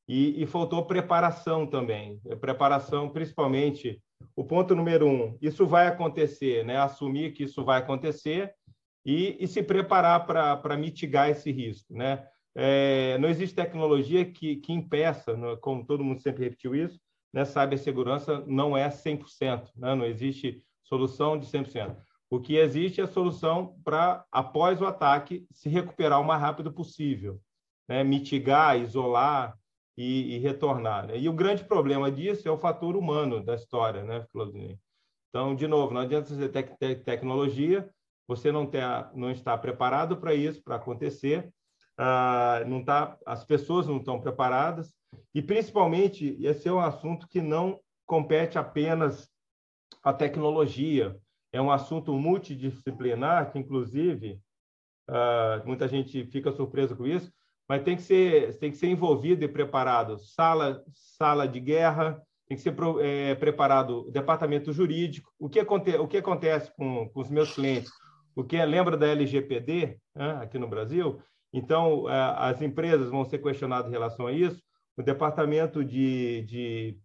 E, 0.08 0.42
e 0.42 0.46
faltou 0.46 0.84
preparação 0.84 1.66
também. 1.66 2.20
Preparação, 2.40 3.08
principalmente 3.08 4.02
o 4.34 4.44
ponto 4.44 4.74
número 4.74 5.06
um, 5.06 5.36
isso 5.40 5.66
vai 5.66 5.86
acontecer, 5.86 6.64
né? 6.64 6.76
assumir 6.76 7.32
que 7.32 7.44
isso 7.44 7.64
vai 7.64 7.78
acontecer 7.78 8.54
e, 9.04 9.36
e 9.40 9.46
se 9.46 9.62
preparar 9.62 10.26
para 10.26 10.76
mitigar 10.76 11.28
esse 11.28 11.50
risco. 11.50 11.94
Né? 11.94 12.26
É, 12.54 13.18
não 13.18 13.28
existe 13.28 13.54
tecnologia 13.54 14.24
que, 14.24 14.56
que 14.56 14.72
impeça, 14.72 15.36
né? 15.36 15.56
como 15.60 15.86
todo 15.86 16.04
mundo 16.04 16.20
sempre 16.20 16.44
repetiu 16.44 16.74
isso, 16.74 17.00
né? 17.32 17.44
cibersegurança 17.44 18.44
não 18.46 18.76
é 18.76 18.88
100%, 18.88 19.70
né? 19.76 19.94
não 19.94 20.04
existe 20.04 20.62
solução 20.82 21.38
de 21.38 21.46
100%. 21.46 21.96
O 22.30 22.40
que 22.40 22.56
existe 22.56 23.00
é 23.00 23.04
a 23.04 23.08
solução 23.08 23.78
para, 23.84 24.24
após 24.32 24.80
o 24.80 24.86
ataque, 24.86 25.46
se 25.50 25.68
recuperar 25.68 26.20
o 26.20 26.24
mais 26.24 26.40
rápido 26.40 26.72
possível, 26.72 27.40
né? 27.88 28.02
mitigar, 28.02 28.78
isolar, 28.78 29.56
e, 29.96 30.36
e 30.36 30.38
retornar. 30.38 31.06
Né? 31.06 31.18
E 31.18 31.28
o 31.28 31.32
grande 31.32 31.64
problema 31.64 32.10
disso 32.10 32.48
é 32.48 32.50
o 32.50 32.58
fator 32.58 32.96
humano 32.96 33.42
da 33.42 33.54
história, 33.54 34.02
né, 34.02 34.26
Claudinei? 34.32 34.78
Então, 35.28 35.54
de 35.54 35.66
novo, 35.66 35.94
não 35.94 36.02
adianta 36.02 36.28
você 36.28 36.48
ter 36.48 36.76
tec 36.76 37.04
tecnologia, 37.04 37.88
você 38.28 38.52
não, 38.52 38.66
ter, 38.66 38.84
não 39.14 39.30
está 39.30 39.56
preparado 39.56 40.16
para 40.16 40.34
isso, 40.34 40.62
para 40.62 40.76
acontecer, 40.76 41.50
ah, 41.96 42.62
não 42.66 42.84
tá, 42.84 43.16
as 43.26 43.44
pessoas 43.44 43.86
não 43.86 43.96
estão 43.96 44.20
preparadas, 44.20 44.92
e 45.34 45.42
principalmente, 45.42 46.36
esse 46.40 46.68
é 46.68 46.72
um 46.72 46.80
assunto 46.80 47.26
que 47.28 47.40
não 47.40 47.80
compete 48.06 48.58
apenas 48.58 49.28
à 50.02 50.12
tecnologia, 50.12 51.18
é 51.50 51.60
um 51.60 51.70
assunto 51.70 52.12
multidisciplinar, 52.12 53.52
que 53.52 53.58
inclusive, 53.58 54.38
ah, 55.08 55.62
muita 55.64 55.88
gente 55.88 56.26
fica 56.26 56.52
surpresa 56.52 56.94
com 56.94 57.06
isso, 57.06 57.32
mas 57.72 57.84
tem 57.84 57.96
que 57.96 58.02
ser 58.02 58.58
tem 58.58 58.70
que 58.70 58.76
ser 58.76 58.88
envolvido 58.88 59.42
e 59.42 59.48
preparado. 59.48 60.18
Sala 60.18 60.84
sala 60.92 61.48
de 61.48 61.58
guerra 61.58 62.20
tem 62.46 62.54
que 62.54 62.62
ser 62.62 62.76
é, 63.00 63.34
preparado 63.34 64.10
departamento 64.10 64.74
jurídico. 64.74 65.32
O 65.38 65.48
que 65.48 65.58
acontece 65.58 65.96
o 65.96 66.06
que 66.06 66.18
acontece 66.18 66.70
com, 66.76 67.08
com 67.08 67.18
os 67.18 67.30
meus 67.30 67.54
clientes? 67.54 67.90
O 68.36 68.44
que 68.44 68.58
é, 68.58 68.66
lembra 68.66 68.94
da 68.94 69.06
LGPD 69.06 69.98
né, 70.14 70.32
aqui 70.42 70.58
no 70.58 70.68
Brasil? 70.68 71.18
Então 71.50 72.06
é, 72.10 72.34
as 72.36 72.60
empresas 72.60 73.08
vão 73.08 73.24
ser 73.24 73.38
questionadas 73.38 73.88
em 73.88 73.94
relação 73.94 74.26
a 74.26 74.32
isso. 74.32 74.62
O 74.94 75.02
departamento 75.02 75.82
de, 75.82 76.42
de, 76.42 76.98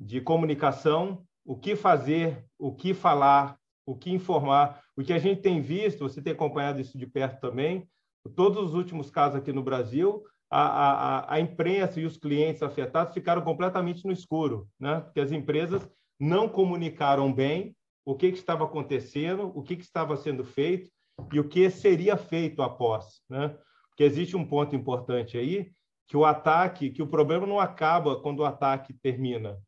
de 0.00 0.20
comunicação 0.20 1.22
o 1.44 1.56
que 1.56 1.76
fazer 1.76 2.44
o 2.58 2.74
que 2.74 2.92
falar 2.92 3.56
o 3.86 3.94
que 3.94 4.10
informar. 4.10 4.82
O 4.96 5.02
que 5.04 5.12
a 5.12 5.18
gente 5.18 5.42
tem 5.42 5.62
visto 5.62 6.08
você 6.08 6.20
tem 6.20 6.32
acompanhado 6.32 6.80
isso 6.80 6.98
de 6.98 7.06
perto 7.06 7.40
também 7.40 7.88
todos 8.30 8.62
os 8.62 8.74
últimos 8.74 9.10
casos 9.10 9.36
aqui 9.36 9.52
no 9.52 9.62
Brasil, 9.62 10.24
a, 10.50 10.60
a, 10.60 11.34
a 11.34 11.40
imprensa 11.40 12.00
e 12.00 12.04
os 12.04 12.16
clientes 12.16 12.62
afetados 12.62 13.14
ficaram 13.14 13.42
completamente 13.42 14.04
no 14.04 14.12
escuro, 14.12 14.68
né? 14.78 15.00
porque 15.00 15.20
as 15.20 15.32
empresas 15.32 15.88
não 16.20 16.48
comunicaram 16.48 17.32
bem 17.32 17.74
o 18.04 18.14
que, 18.14 18.30
que 18.30 18.38
estava 18.38 18.64
acontecendo, 18.64 19.50
o 19.54 19.62
que, 19.62 19.76
que 19.76 19.82
estava 19.82 20.16
sendo 20.16 20.44
feito 20.44 20.90
e 21.32 21.40
o 21.40 21.48
que 21.48 21.70
seria 21.70 22.16
feito 22.16 22.62
após. 22.62 23.22
Né? 23.28 23.56
Porque 23.88 24.04
existe 24.04 24.36
um 24.36 24.44
ponto 24.44 24.76
importante 24.76 25.38
aí, 25.38 25.72
que 26.06 26.16
o 26.16 26.24
ataque, 26.24 26.90
que 26.90 27.02
o 27.02 27.06
problema 27.06 27.46
não 27.46 27.58
acaba 27.58 28.20
quando 28.20 28.40
o 28.40 28.44
ataque 28.44 28.92
termina. 28.92 29.58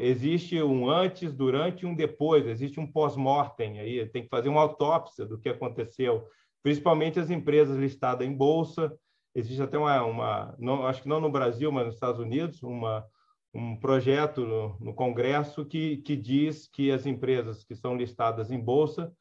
Existe 0.00 0.60
um 0.60 0.90
antes, 0.90 1.32
durante 1.32 1.82
e 1.82 1.86
um 1.86 1.94
depois, 1.94 2.46
existe 2.46 2.80
um 2.80 2.90
pós-mortem 2.90 3.78
aí, 3.78 4.04
tem 4.06 4.24
que 4.24 4.28
fazer 4.28 4.48
uma 4.48 4.60
autópsia 4.60 5.24
do 5.24 5.38
que 5.38 5.48
aconteceu 5.48 6.26
principalmente 6.62 7.18
as 7.18 7.30
empresas 7.30 7.76
listadas 7.76 8.26
em 8.26 8.32
bolsa. 8.32 8.92
Existe 9.34 9.62
até 9.62 9.78
uma, 9.78 10.04
uma 10.04 10.54
não, 10.58 10.86
acho 10.86 11.02
que 11.02 11.08
não 11.08 11.20
no 11.20 11.30
Brasil, 11.30 11.72
mas 11.72 11.86
nos 11.86 11.94
Estados 11.94 12.20
Unidos, 12.20 12.62
uma, 12.62 13.04
um 13.54 13.76
projeto 13.76 14.46
no, 14.46 14.76
no 14.80 14.94
Congresso 14.94 15.64
que, 15.64 15.98
que 15.98 16.16
diz 16.16 16.68
que 16.68 16.90
as 16.90 17.06
empresas 17.06 17.64
que 17.64 17.74
são 17.74 17.96
listadas 17.96 18.50
em 18.50 18.58
bolsa 18.58 19.12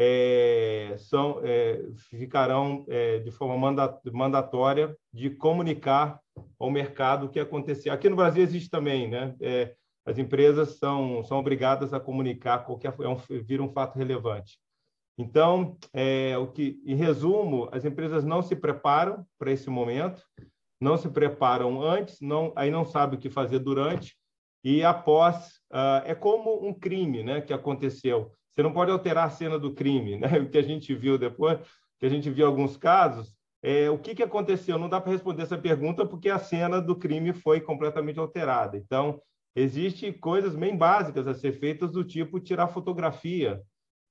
é, 0.00 0.94
são, 0.96 1.40
é, 1.42 1.82
ficarão 2.10 2.84
é, 2.88 3.18
de 3.18 3.32
forma 3.32 3.74
mandatória 4.12 4.96
de 5.12 5.30
comunicar 5.30 6.20
ao 6.56 6.70
mercado 6.70 7.26
o 7.26 7.28
que 7.28 7.40
aconteceu. 7.40 7.92
Aqui 7.92 8.08
no 8.08 8.14
Brasil 8.14 8.42
existe 8.42 8.70
também, 8.70 9.08
né? 9.08 9.34
É, 9.40 9.74
as 10.06 10.16
empresas 10.16 10.78
são, 10.78 11.22
são 11.24 11.38
obrigadas 11.38 11.92
a 11.92 12.00
comunicar 12.00 12.64
qualquer 12.64 12.94
é 13.00 13.08
um, 13.08 13.16
vira 13.42 13.62
um 13.62 13.68
fato 13.68 13.98
relevante. 13.98 14.58
Então, 15.18 15.76
é, 15.92 16.38
o 16.38 16.46
que, 16.46 16.80
em 16.86 16.94
resumo, 16.94 17.68
as 17.72 17.84
empresas 17.84 18.24
não 18.24 18.40
se 18.40 18.54
preparam 18.54 19.26
para 19.36 19.50
esse 19.50 19.68
momento, 19.68 20.22
não 20.80 20.96
se 20.96 21.08
preparam 21.08 21.82
antes, 21.82 22.20
não, 22.20 22.52
aí 22.54 22.70
não 22.70 22.84
sabe 22.84 23.16
o 23.16 23.18
que 23.18 23.28
fazer 23.28 23.58
durante 23.58 24.16
e 24.62 24.84
após. 24.84 25.58
Uh, 25.70 26.00
é 26.06 26.14
como 26.14 26.66
um 26.66 26.72
crime, 26.72 27.22
né, 27.22 27.40
que 27.40 27.52
aconteceu. 27.52 28.32
Você 28.54 28.62
não 28.62 28.72
pode 28.72 28.90
alterar 28.90 29.26
a 29.26 29.30
cena 29.30 29.58
do 29.58 29.74
crime, 29.74 30.16
né? 30.18 30.38
O 30.38 30.48
que 30.48 30.58
a 30.58 30.62
gente 30.62 30.94
viu 30.94 31.18
depois, 31.18 31.58
que 31.98 32.06
a 32.06 32.08
gente 32.08 32.30
viu 32.30 32.46
alguns 32.46 32.76
casos, 32.76 33.36
é, 33.62 33.90
o 33.90 33.98
que, 33.98 34.14
que 34.14 34.22
aconteceu? 34.22 34.78
Não 34.78 34.88
dá 34.88 35.00
para 35.00 35.12
responder 35.12 35.42
essa 35.42 35.58
pergunta 35.58 36.06
porque 36.06 36.30
a 36.30 36.38
cena 36.38 36.80
do 36.80 36.96
crime 36.96 37.32
foi 37.32 37.60
completamente 37.60 38.18
alterada. 38.18 38.76
Então, 38.76 39.20
existe 39.54 40.12
coisas 40.12 40.54
bem 40.54 40.76
básicas 40.76 41.26
a 41.26 41.34
ser 41.34 41.52
feitas 41.52 41.92
do 41.92 42.04
tipo 42.04 42.40
tirar 42.40 42.68
fotografia, 42.68 43.60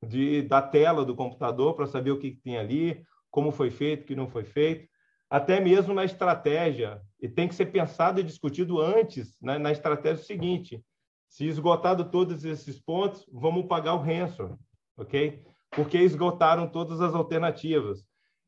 de, 0.05 0.41
da 0.43 0.62
tela 0.62 1.03
do 1.03 1.15
computador 1.15 1.73
para 1.73 1.88
saber 1.88 2.12
o 2.12 2.19
que, 2.19 2.31
que 2.31 2.41
tem 2.41 2.57
ali, 2.57 3.03
como 3.31 3.51
foi 3.51 3.69
feito, 3.69 4.03
o 4.03 4.05
que 4.05 4.15
não 4.15 4.27
foi 4.27 4.43
feito, 4.43 4.88
até 5.29 5.60
mesmo 5.60 5.93
na 5.93 6.05
estratégia. 6.05 7.01
E 7.21 7.27
tem 7.27 7.47
que 7.47 7.55
ser 7.55 7.67
pensado 7.67 8.19
e 8.19 8.23
discutido 8.23 8.79
antes, 8.79 9.39
né, 9.41 9.57
na 9.57 9.71
estratégia 9.71 10.23
seguinte. 10.23 10.83
Se 11.27 11.45
esgotado 11.45 12.10
todos 12.10 12.45
esses 12.45 12.79
pontos, 12.79 13.25
vamos 13.31 13.65
pagar 13.65 13.95
o 13.95 14.01
ransom, 14.01 14.57
ok? 14.95 15.43
Porque 15.71 15.97
esgotaram 15.97 16.69
todas 16.69 17.01
as 17.01 17.13
alternativas. 17.13 18.05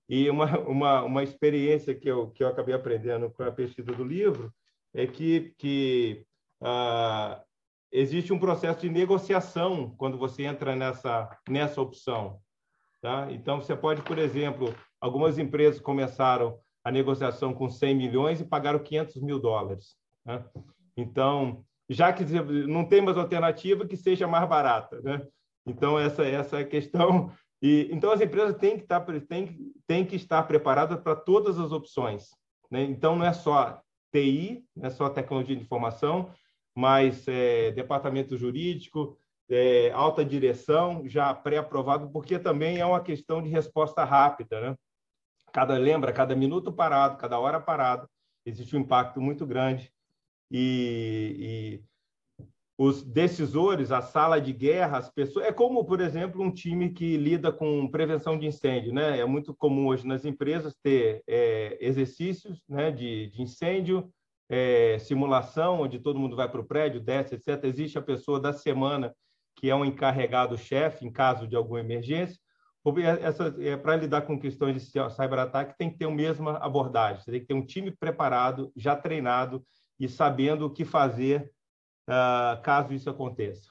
E 0.07 0.29
uma, 0.29 0.59
uma, 0.59 1.03
uma 1.03 1.23
experiência 1.23 1.93
que 1.93 2.09
eu, 2.09 2.31
que 2.31 2.43
eu 2.43 2.47
acabei 2.47 2.73
aprendendo 2.73 3.29
com 3.29 3.43
a 3.43 3.51
pesquisa 3.51 3.91
do 3.91 4.03
livro 4.03 4.51
é 4.93 5.05
que, 5.05 5.53
que 5.57 6.25
ah, 6.61 7.43
existe 7.91 8.31
um 8.31 8.39
processo 8.39 8.81
de 8.81 8.89
negociação 8.89 9.93
quando 9.97 10.17
você 10.17 10.43
entra 10.43 10.75
nessa, 10.75 11.29
nessa 11.47 11.81
opção. 11.81 12.39
Tá? 13.01 13.31
Então, 13.31 13.61
você 13.61 13.75
pode, 13.75 14.01
por 14.01 14.17
exemplo, 14.17 14.73
algumas 14.99 15.37
empresas 15.37 15.79
começaram 15.79 16.59
a 16.83 16.91
negociação 16.91 17.53
com 17.53 17.69
100 17.69 17.95
milhões 17.95 18.41
e 18.41 18.45
pagaram 18.45 18.79
500 18.79 19.21
mil 19.21 19.39
dólares. 19.39 19.95
Né? 20.25 20.43
Então, 20.97 21.63
já 21.89 22.13
que 22.13 22.23
não 22.23 22.85
tem 22.85 23.01
mais 23.01 23.17
alternativa, 23.17 23.87
que 23.87 23.97
seja 23.97 24.27
mais 24.27 24.47
barata. 24.47 25.01
Né? 25.01 25.25
Então, 25.65 25.97
essa, 25.99 26.25
essa 26.25 26.57
é 26.59 26.61
a 26.61 26.67
questão. 26.67 27.31
E, 27.61 27.89
então, 27.91 28.11
as 28.11 28.21
empresas 28.21 28.55
têm 28.57 28.77
que 28.77 28.83
estar, 28.83 29.01
têm, 29.27 29.73
têm 29.87 30.05
que 30.05 30.15
estar 30.15 30.43
preparadas 30.43 30.99
para 30.99 31.15
todas 31.15 31.59
as 31.59 31.71
opções. 31.71 32.29
Né? 32.69 32.83
Então, 32.83 33.15
não 33.15 33.25
é 33.25 33.33
só 33.33 33.81
TI, 34.13 34.63
não 34.75 34.87
é 34.87 34.89
só 34.89 35.09
tecnologia 35.09 35.55
de 35.55 35.61
informação, 35.61 36.31
mas 36.79 37.27
é, 37.27 37.71
departamento 37.71 38.37
jurídico, 38.37 39.17
é, 39.49 39.91
alta 39.91 40.23
direção, 40.23 41.03
já 41.09 41.33
pré-aprovado, 41.33 42.09
porque 42.09 42.39
também 42.39 42.77
é 42.77 42.85
uma 42.85 43.01
questão 43.01 43.41
de 43.41 43.49
resposta 43.49 44.05
rápida. 44.05 44.61
Né? 44.61 44.75
Cada, 45.51 45.77
lembra, 45.77 46.13
cada 46.13 46.33
minuto 46.37 46.71
parado, 46.71 47.17
cada 47.17 47.37
hora 47.37 47.59
parado, 47.59 48.07
existe 48.45 48.77
um 48.77 48.79
impacto 48.79 49.19
muito 49.19 49.45
grande. 49.45 49.91
E, 50.49 51.35
e 51.37 51.83
os 52.77 53.03
decisores, 53.03 53.91
a 53.91 54.01
sala 54.01 54.39
de 54.39 54.53
guerra, 54.53 54.99
as 54.99 55.09
pessoas. 55.09 55.47
É 55.47 55.51
como, 55.51 55.83
por 55.83 55.99
exemplo, 55.99 56.41
um 56.41 56.49
time 56.49 56.91
que 56.91 57.17
lida 57.17 57.51
com 57.51 57.89
prevenção 57.89 58.39
de 58.39 58.47
incêndio. 58.47 58.93
Né? 58.93 59.19
É 59.19 59.25
muito 59.25 59.53
comum 59.53 59.87
hoje 59.87 60.07
nas 60.07 60.23
empresas 60.23 60.73
ter 60.81 61.21
é, 61.27 61.77
exercícios 61.81 62.63
né, 62.69 62.89
de, 62.89 63.27
de 63.31 63.41
incêndio, 63.41 64.09
é, 64.49 64.97
simulação, 64.99 65.81
onde 65.81 65.99
todo 65.99 66.19
mundo 66.19 66.35
vai 66.35 66.49
para 66.49 66.59
o 66.59 66.65
prédio, 66.65 66.99
desce, 66.99 67.35
etc. 67.35 67.63
Existe 67.65 67.97
a 67.97 68.01
pessoa 68.01 68.39
da 68.39 68.51
semana, 68.51 69.13
que 69.55 69.69
é 69.69 69.75
um 69.75 69.85
encarregado-chefe 69.85 71.05
em 71.05 71.11
caso 71.11 71.47
de 71.47 71.55
alguma 71.55 71.79
emergência. 71.79 72.39
Essa, 73.21 73.53
é, 73.59 73.77
para 73.77 73.97
lidar 73.97 74.21
com 74.23 74.39
questões 74.39 74.73
de 74.73 74.79
cyberataque, 75.11 75.77
tem 75.77 75.91
que 75.91 75.97
ter 75.97 76.05
a 76.05 76.11
mesma 76.11 76.57
abordagem. 76.57 77.21
Você 77.21 77.31
tem 77.31 77.41
que 77.41 77.47
ter 77.47 77.53
um 77.53 77.65
time 77.65 77.91
preparado, 77.91 78.71
já 78.75 78.95
treinado 78.95 79.63
e 79.99 80.07
sabendo 80.07 80.65
o 80.65 80.69
que 80.69 80.85
fazer 80.85 81.51
uh, 82.09 82.61
caso 82.63 82.93
isso 82.93 83.09
aconteça. 83.09 83.69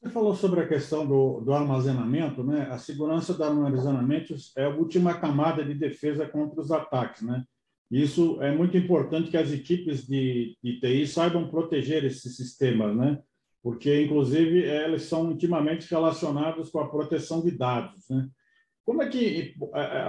Você 0.00 0.10
falou 0.10 0.34
sobre 0.34 0.60
a 0.60 0.66
questão 0.66 1.06
do, 1.06 1.40
do, 1.42 1.52
armazenamento, 1.52 2.42
né? 2.42 2.68
A 2.70 2.78
segurança 2.78 3.32
do 3.34 3.44
armazenamento 3.44 4.34
é 4.56 4.64
a 4.64 4.70
última 4.70 5.14
camada 5.14 5.64
de 5.64 5.74
defesa 5.74 6.26
contra 6.26 6.60
os 6.60 6.72
ataques, 6.72 7.22
né? 7.22 7.44
Isso 7.92 8.42
é 8.42 8.50
muito 8.56 8.74
importante 8.74 9.30
que 9.30 9.36
as 9.36 9.52
equipes 9.52 10.06
de, 10.06 10.56
de 10.64 10.80
TI 10.80 11.06
saibam 11.06 11.50
proteger 11.50 12.02
esses 12.06 12.34
sistemas, 12.34 12.96
né? 12.96 13.18
Porque, 13.62 14.02
inclusive, 14.02 14.64
elas 14.64 15.02
são 15.02 15.30
intimamente 15.30 15.86
relacionadas 15.90 16.70
com 16.70 16.80
a 16.80 16.88
proteção 16.88 17.42
de 17.42 17.50
dados, 17.50 18.08
né? 18.08 18.26
Como 18.82 19.02
é 19.02 19.08
que 19.10 19.54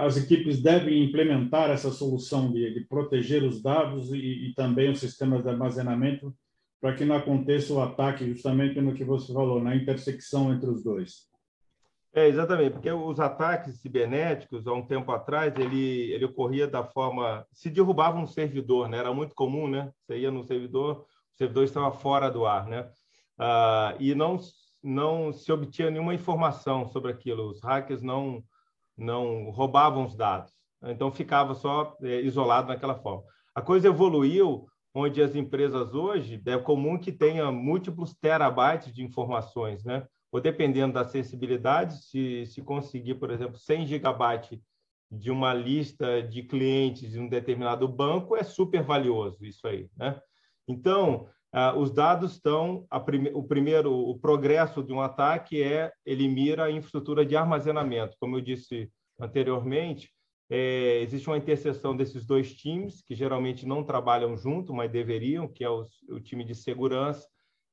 as 0.00 0.16
equipes 0.16 0.62
devem 0.62 1.04
implementar 1.04 1.70
essa 1.70 1.90
solução 1.90 2.50
de, 2.50 2.72
de 2.72 2.80
proteger 2.86 3.44
os 3.44 3.62
dados 3.62 4.10
e, 4.12 4.48
e 4.48 4.54
também 4.54 4.90
os 4.90 4.98
sistemas 4.98 5.42
de 5.42 5.50
armazenamento 5.50 6.34
para 6.80 6.94
que 6.94 7.04
não 7.04 7.16
aconteça 7.16 7.72
o 7.72 7.82
ataque 7.82 8.26
justamente 8.26 8.80
no 8.80 8.94
que 8.94 9.04
você 9.04 9.32
falou, 9.32 9.62
na 9.62 9.76
intersecção 9.76 10.52
entre 10.52 10.70
os 10.70 10.82
dois. 10.82 11.28
É, 12.16 12.28
exatamente, 12.28 12.74
porque 12.74 12.90
os 12.92 13.18
ataques 13.18 13.80
cibernéticos, 13.80 14.68
há 14.68 14.72
um 14.72 14.86
tempo 14.86 15.10
atrás, 15.10 15.52
ele, 15.58 16.12
ele 16.12 16.24
ocorria 16.24 16.68
da 16.68 16.84
forma... 16.84 17.44
Se 17.52 17.68
derrubava 17.68 18.16
um 18.18 18.26
servidor, 18.26 18.88
né? 18.88 18.98
Era 18.98 19.12
muito 19.12 19.34
comum, 19.34 19.66
né? 19.68 19.90
Você 19.98 20.18
ia 20.18 20.30
no 20.30 20.44
servidor, 20.44 21.04
o 21.32 21.36
servidor 21.36 21.64
estava 21.64 21.90
fora 21.90 22.30
do 22.30 22.46
ar, 22.46 22.68
né? 22.68 22.88
Ah, 23.36 23.96
e 23.98 24.14
não, 24.14 24.38
não 24.80 25.32
se 25.32 25.50
obtinha 25.50 25.90
nenhuma 25.90 26.14
informação 26.14 26.86
sobre 26.86 27.10
aquilo. 27.10 27.50
Os 27.50 27.60
hackers 27.60 28.00
não, 28.00 28.44
não 28.96 29.50
roubavam 29.50 30.04
os 30.04 30.14
dados. 30.14 30.52
Então, 30.84 31.10
ficava 31.10 31.52
só 31.56 31.96
é, 32.00 32.20
isolado 32.20 32.68
naquela 32.68 32.94
forma. 32.94 33.24
A 33.52 33.60
coisa 33.60 33.88
evoluiu 33.88 34.66
onde 34.94 35.20
as 35.20 35.34
empresas 35.34 35.92
hoje 35.94 36.40
é 36.46 36.56
comum 36.58 36.96
que 36.96 37.10
tenha 37.10 37.50
múltiplos 37.50 38.14
terabytes 38.14 38.94
de 38.94 39.02
informações, 39.02 39.82
né? 39.82 40.06
Ou 40.34 40.40
dependendo 40.40 40.94
da 40.94 41.04
sensibilidade, 41.04 42.02
se, 42.06 42.44
se 42.46 42.60
conseguir, 42.60 43.14
por 43.14 43.30
exemplo, 43.30 43.56
100 43.56 43.86
gigabytes 43.86 44.58
de 45.08 45.30
uma 45.30 45.54
lista 45.54 46.20
de 46.20 46.42
clientes 46.42 47.12
de 47.12 47.20
um 47.20 47.28
determinado 47.28 47.86
banco, 47.86 48.34
é 48.34 48.42
super 48.42 48.82
valioso 48.82 49.46
isso 49.46 49.64
aí, 49.64 49.88
né? 49.96 50.20
Então, 50.66 51.28
ah, 51.52 51.78
os 51.78 51.92
dados 51.92 52.32
estão, 52.32 52.84
prime, 53.06 53.30
o 53.32 53.44
primeiro, 53.44 53.92
o 53.92 54.18
progresso 54.18 54.82
de 54.82 54.92
um 54.92 55.00
ataque 55.00 55.62
é 55.62 55.92
ele 56.04 56.26
mira 56.26 56.64
a 56.64 56.70
infraestrutura 56.72 57.24
de 57.24 57.36
armazenamento, 57.36 58.16
como 58.18 58.36
eu 58.36 58.40
disse 58.40 58.90
anteriormente, 59.20 60.10
é, 60.50 61.00
existe 61.00 61.28
uma 61.28 61.38
interseção 61.38 61.96
desses 61.96 62.26
dois 62.26 62.52
times, 62.52 63.02
que 63.02 63.14
geralmente 63.14 63.64
não 63.68 63.84
trabalham 63.84 64.36
junto, 64.36 64.74
mas 64.74 64.90
deveriam, 64.90 65.46
que 65.46 65.62
é 65.62 65.70
o, 65.70 65.84
o 66.08 66.18
time 66.18 66.42
de 66.42 66.56
segurança, 66.56 67.24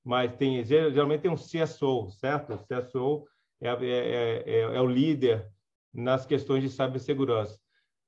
mas 0.03 0.35
tem 0.35 0.63
geralmente 0.63 1.21
tem 1.21 1.31
um 1.31 1.35
CSO, 1.35 2.09
certo? 2.11 2.53
O 2.53 2.57
CSO 2.57 3.25
é, 3.61 3.69
é, 3.69 3.85
é, 3.85 4.43
é, 4.45 4.59
é 4.61 4.81
o 4.81 4.87
líder 4.87 5.47
nas 5.93 6.25
questões 6.25 6.63
de 6.63 6.69
cibersegurança. 6.69 7.59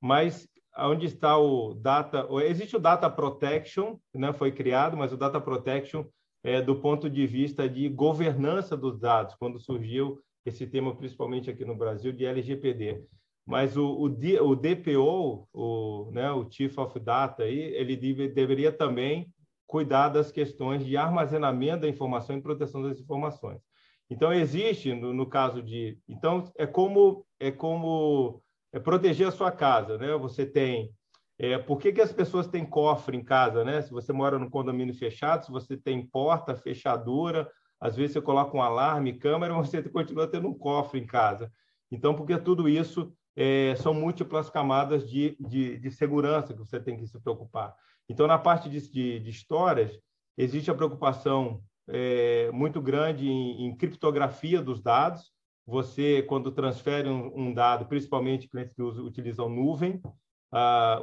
Mas 0.01 0.47
onde 0.77 1.05
está 1.05 1.37
o 1.37 1.73
data? 1.73 2.27
Existe 2.45 2.75
o 2.75 2.79
data 2.79 3.09
protection, 3.09 3.97
né? 4.13 4.33
Foi 4.33 4.51
criado, 4.51 4.97
mas 4.97 5.13
o 5.13 5.17
data 5.17 5.39
protection 5.39 6.05
é 6.43 6.61
do 6.61 6.75
ponto 6.75 7.09
de 7.09 7.25
vista 7.25 7.69
de 7.69 7.87
governança 7.87 8.75
dos 8.75 8.99
dados, 8.99 9.35
quando 9.35 9.59
surgiu 9.59 10.19
esse 10.45 10.67
tema, 10.67 10.93
principalmente 10.93 11.49
aqui 11.49 11.63
no 11.63 11.75
Brasil, 11.75 12.11
de 12.11 12.25
LGPD. 12.25 13.01
Mas 13.45 13.77
o, 13.77 13.85
o, 13.85 14.05
o 14.05 14.55
DPO, 14.55 15.47
o, 15.53 16.11
né, 16.11 16.31
o 16.31 16.49
Chief 16.49 16.77
of 16.77 16.99
Data, 16.99 17.43
aí, 17.43 17.59
ele 17.59 17.95
deve, 17.95 18.27
deveria 18.29 18.71
também 18.71 19.31
cuidar 19.73 20.09
das 20.09 20.31
questões 20.31 20.85
de 20.85 20.95
armazenamento 20.95 21.81
da 21.81 21.89
informação 21.89 22.37
e 22.37 22.41
proteção 22.43 22.83
das 22.83 22.99
informações. 22.99 23.59
Então 24.07 24.31
existe 24.31 24.93
no, 24.93 25.11
no 25.11 25.25
caso 25.25 25.63
de, 25.63 25.97
então 26.07 26.43
é 26.55 26.67
como 26.67 27.25
é 27.39 27.49
como 27.49 28.39
é 28.71 28.79
proteger 28.79 29.27
a 29.27 29.31
sua 29.31 29.51
casa, 29.51 29.97
né? 29.97 30.15
Você 30.17 30.45
tem 30.45 30.93
é, 31.39 31.57
por 31.57 31.79
que, 31.79 31.91
que 31.91 32.01
as 32.01 32.13
pessoas 32.13 32.45
têm 32.45 32.63
cofre 32.63 33.17
em 33.17 33.23
casa, 33.23 33.63
né? 33.63 33.81
Se 33.81 33.89
você 33.89 34.13
mora 34.13 34.37
num 34.37 34.47
condomínio 34.47 34.93
fechado, 34.93 35.43
se 35.43 35.51
você 35.51 35.75
tem 35.75 36.05
porta, 36.05 36.55
fechadura, 36.55 37.49
às 37.81 37.95
vezes 37.95 38.13
você 38.13 38.21
coloca 38.21 38.55
um 38.55 38.61
alarme, 38.61 39.17
câmera, 39.17 39.55
você 39.57 39.81
continua 39.81 40.27
tendo 40.27 40.47
um 40.47 40.53
cofre 40.53 40.99
em 40.99 41.07
casa. 41.07 41.51
Então, 41.91 42.13
porque 42.13 42.37
tudo 42.37 42.69
isso 42.69 43.11
é, 43.35 43.73
são 43.77 43.91
múltiplas 43.91 44.51
camadas 44.51 45.09
de, 45.09 45.35
de, 45.39 45.79
de, 45.79 45.89
segurança 45.89 46.53
que 46.53 46.59
você 46.59 46.79
tem 46.79 46.95
que 46.95 47.07
se 47.07 47.19
preocupar. 47.19 47.73
Então, 48.09 48.27
na 48.27 48.37
parte 48.37 48.69
de, 48.69 48.81
de, 48.91 49.19
de 49.19 49.29
histórias, 49.29 49.97
existe 50.37 50.69
a 50.69 50.75
preocupação 50.75 51.61
é, 51.87 52.49
muito 52.51 52.81
grande 52.81 53.27
em, 53.27 53.67
em, 53.67 53.75
criptografia 53.75 54.61
dos 54.61 54.81
dados. 54.81 55.31
Você, 55.65 56.23
quando 56.23 56.51
transfere 56.51 57.09
um, 57.09 57.31
um 57.35 57.53
dado, 57.53 57.85
principalmente 57.85 58.49
clientes 58.49 58.73
que 58.73 58.81
usam, 58.81 59.05
utilizam 59.05 59.49
nuvem, 59.49 60.01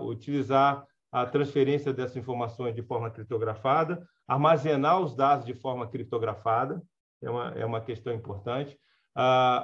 utilizar 0.03 0.87
a 1.11 1.27
transferência 1.27 1.93
dessas 1.93 2.17
informações 2.17 2.75
de 2.75 2.83
forma 2.83 3.11
criptografada, 3.11 4.07
armazenar 4.29 5.01
os 5.01 5.15
dados 5.17 5.45
de 5.45 5.55
forma 5.55 5.89
criptografada, 5.89 6.81
é 7.23 7.29
uma, 7.29 7.49
é 7.57 7.65
uma 7.65 7.81
questão 7.81 8.13
importante. 8.15 8.79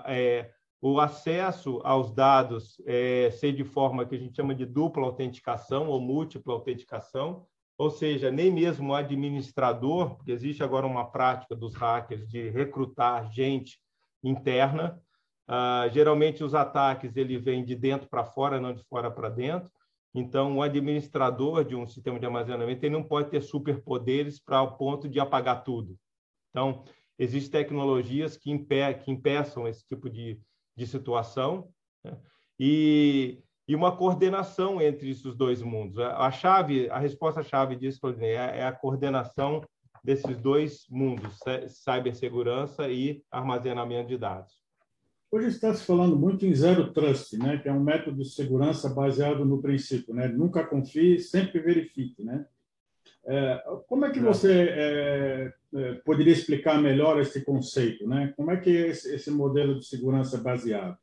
É, 0.07 0.51
o 0.80 1.00
acesso 1.00 1.80
aos 1.84 2.12
dados 2.12 2.80
é, 2.86 3.30
ser 3.30 3.52
de 3.52 3.64
forma 3.64 4.04
que 4.04 4.14
a 4.14 4.18
gente 4.18 4.36
chama 4.36 4.54
de 4.54 4.66
dupla 4.66 5.04
autenticação 5.04 5.88
ou 5.88 6.00
múltipla 6.00 6.52
autenticação, 6.52 7.46
ou 7.78 7.90
seja, 7.90 8.30
nem 8.30 8.50
mesmo 8.50 8.92
o 8.92 8.94
administrador, 8.94 10.16
porque 10.16 10.32
existe 10.32 10.62
agora 10.62 10.86
uma 10.86 11.10
prática 11.10 11.54
dos 11.54 11.74
hackers 11.74 12.26
de 12.28 12.48
recrutar 12.48 13.30
gente 13.30 13.78
interna. 14.22 15.00
Uh, 15.48 15.88
geralmente 15.92 16.42
os 16.42 16.54
ataques 16.54 17.16
ele 17.16 17.38
vêm 17.38 17.64
de 17.64 17.76
dentro 17.76 18.08
para 18.08 18.24
fora, 18.24 18.60
não 18.60 18.72
de 18.72 18.82
fora 18.84 19.10
para 19.10 19.28
dentro. 19.28 19.70
Então, 20.14 20.56
o 20.56 20.62
administrador 20.62 21.62
de 21.62 21.76
um 21.76 21.86
sistema 21.86 22.18
de 22.18 22.24
armazenamento 22.24 22.82
ele 22.84 22.94
não 22.94 23.02
pode 23.02 23.30
ter 23.30 23.42
superpoderes 23.42 24.40
para 24.40 24.62
o 24.62 24.76
ponto 24.78 25.08
de 25.08 25.20
apagar 25.20 25.62
tudo. 25.62 25.98
Então, 26.50 26.84
existem 27.18 27.60
tecnologias 27.60 28.34
que, 28.34 28.50
impe 28.50 28.94
que 28.94 29.10
impeçam 29.10 29.68
esse 29.68 29.86
tipo 29.86 30.08
de, 30.08 30.40
de 30.76 30.86
situação 30.86 31.68
né? 32.04 32.16
e, 32.58 33.38
e 33.66 33.74
uma 33.74 33.96
coordenação 33.96 34.80
entre 34.80 35.10
esses 35.10 35.34
dois 35.34 35.62
mundos. 35.62 35.98
A 35.98 36.30
chave, 36.30 36.88
a 36.90 36.98
resposta-chave 36.98 37.76
disso 37.76 38.00
é, 38.20 38.60
é 38.60 38.66
a 38.66 38.72
coordenação 38.72 39.62
desses 40.04 40.36
dois 40.38 40.86
mundos, 40.88 41.36
cibersegurança 41.68 42.88
e 42.88 43.24
armazenamento 43.30 44.08
de 44.08 44.16
dados. 44.16 44.54
Hoje 45.28 45.48
está 45.48 45.74
se 45.74 45.84
falando 45.84 46.16
muito 46.16 46.46
em 46.46 46.54
zero 46.54 46.92
trust, 46.92 47.36
né, 47.36 47.58
que 47.58 47.68
é 47.68 47.72
um 47.72 47.82
método 47.82 48.22
de 48.22 48.30
segurança 48.30 48.88
baseado 48.88 49.44
no 49.44 49.60
princípio, 49.60 50.14
né, 50.14 50.28
nunca 50.28 50.64
confie, 50.64 51.18
sempre 51.18 51.58
verifique, 51.58 52.22
né. 52.22 52.46
É, 53.28 53.62
como 53.88 54.04
é 54.04 54.10
que 54.10 54.20
você 54.20 54.68
é, 54.68 55.52
é, 55.74 55.94
poderia 56.04 56.32
explicar 56.32 56.80
melhor 56.80 57.20
esse 57.20 57.44
conceito? 57.44 58.06
Né? 58.06 58.32
Como 58.36 58.50
é 58.50 58.56
que 58.56 58.70
é 58.70 58.88
esse, 58.88 59.30
modelo 59.30 59.78
de 59.78 59.86
segurança 59.86 60.38
baseado? 60.38 60.96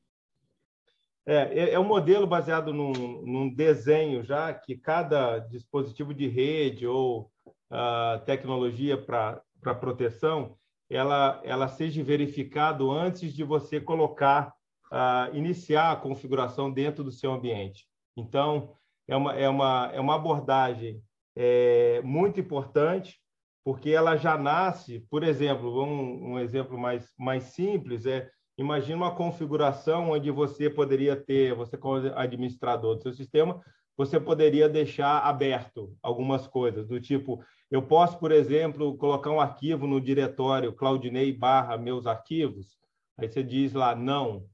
É, 1.26 1.72
é, 1.74 1.80
um 1.80 1.84
modelo 1.84 2.28
baseado 2.28 2.74
num, 2.74 2.92
num, 3.24 3.54
desenho 3.54 4.24
já 4.24 4.54
que 4.54 4.76
cada 4.76 5.40
dispositivo 5.40 6.14
de 6.14 6.28
rede 6.28 6.86
ou 6.86 7.32
uh, 7.72 8.20
tecnologia 8.26 8.98
para 8.98 9.42
para 9.64 9.74
proteção, 9.74 10.58
ela, 10.90 11.42
ela 11.44 11.68
seja 11.68 12.04
verificado 12.04 12.92
antes 12.92 13.34
de 13.34 13.44
você 13.44 13.80
colocar, 13.80 14.54
uh, 14.92 15.36
iniciar 15.36 15.94
a 15.94 15.96
configuração 15.96 16.72
dentro 16.72 17.04
do 17.04 17.12
seu 17.12 17.32
ambiente. 17.32 17.88
Então, 18.16 18.76
é 19.08 19.16
uma, 19.16 19.34
é 19.34 19.50
uma, 19.50 19.90
é 19.94 20.00
uma 20.00 20.16
abordagem 20.16 21.02
é, 21.36 22.02
muito 22.04 22.40
importante, 22.40 23.20
porque 23.64 23.92
ela 23.92 24.16
já 24.16 24.38
nasce, 24.38 25.00
por 25.10 25.24
exemplo, 25.24 25.84
um, 25.84 26.34
um 26.34 26.40
exemplo 26.40 26.78
mais, 26.78 27.14
mais 27.18 27.44
simples 27.44 28.06
é 28.06 28.30
Imagina 28.58 28.98
uma 28.98 29.16
configuração 29.16 30.12
onde 30.12 30.30
você 30.30 30.70
poderia 30.70 31.16
ter, 31.16 31.56
você 31.56 31.76
como 31.76 31.96
administrador 32.16 32.96
do 32.96 33.02
seu 33.02 33.12
sistema, 33.12 33.60
você 33.98 34.20
poderia 34.20 34.70
deixar 34.70 35.20
aberto 35.20 35.96
algumas 36.04 36.48
coisas, 36.48 36.88
do 36.88 37.00
tipo, 37.00 37.44
eu 37.72 37.82
posso, 37.82 38.20
por 38.20 38.32
exemplo, 38.32 38.96
colocar 38.98 39.32
um 39.32 39.40
arquivo 39.40 39.88
no 39.88 40.00
diretório 40.00 40.74
Claudinei 40.74 41.32
barra 41.32 41.78
meus 41.78 42.06
arquivos, 42.06 42.78
aí 43.18 43.28
você 43.28 43.44
diz 43.44 43.74
lá, 43.74 43.96
não. 43.96 44.46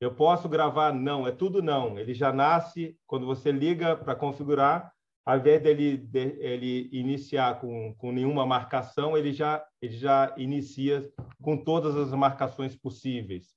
Eu 0.00 0.14
posso 0.14 0.48
gravar? 0.48 0.92
Não, 0.92 1.26
é 1.26 1.32
tudo 1.32 1.60
não. 1.60 1.98
Ele 1.98 2.14
já 2.14 2.32
nasce, 2.32 2.96
quando 3.04 3.26
você 3.26 3.50
liga 3.50 3.96
para 3.96 4.14
configurar, 4.14 4.92
ao 5.28 5.36
invés 5.36 5.62
dele 5.62 5.98
de, 5.98 6.38
ele 6.40 6.88
iniciar 6.90 7.60
com, 7.60 7.94
com 7.98 8.10
nenhuma 8.10 8.46
marcação, 8.46 9.14
ele 9.14 9.30
já, 9.30 9.62
ele 9.82 9.94
já 9.94 10.34
inicia 10.38 11.06
com 11.42 11.54
todas 11.54 11.94
as 11.96 12.10
marcações 12.12 12.74
possíveis. 12.74 13.48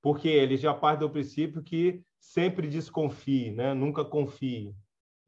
Porque 0.00 0.26
ele 0.26 0.56
já 0.56 0.72
parte 0.72 1.00
do 1.00 1.10
princípio 1.10 1.62
que 1.62 2.02
sempre 2.18 2.66
desconfie, 2.66 3.50
né? 3.50 3.74
nunca 3.74 4.06
confie. 4.06 4.74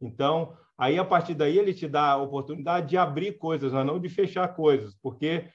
Então, 0.01 0.57
aí 0.79 0.99
a 0.99 1.05
partir 1.05 1.35
daí 1.35 1.59
ele 1.59 1.75
te 1.75 1.87
dá 1.87 2.13
a 2.13 2.17
oportunidade 2.17 2.89
de 2.89 2.97
abrir 2.97 3.37
coisas, 3.37 3.71
mas 3.71 3.85
não 3.85 4.01
de 4.01 4.09
fechar 4.09 4.49
coisas, 4.49 4.97
porque 5.03 5.51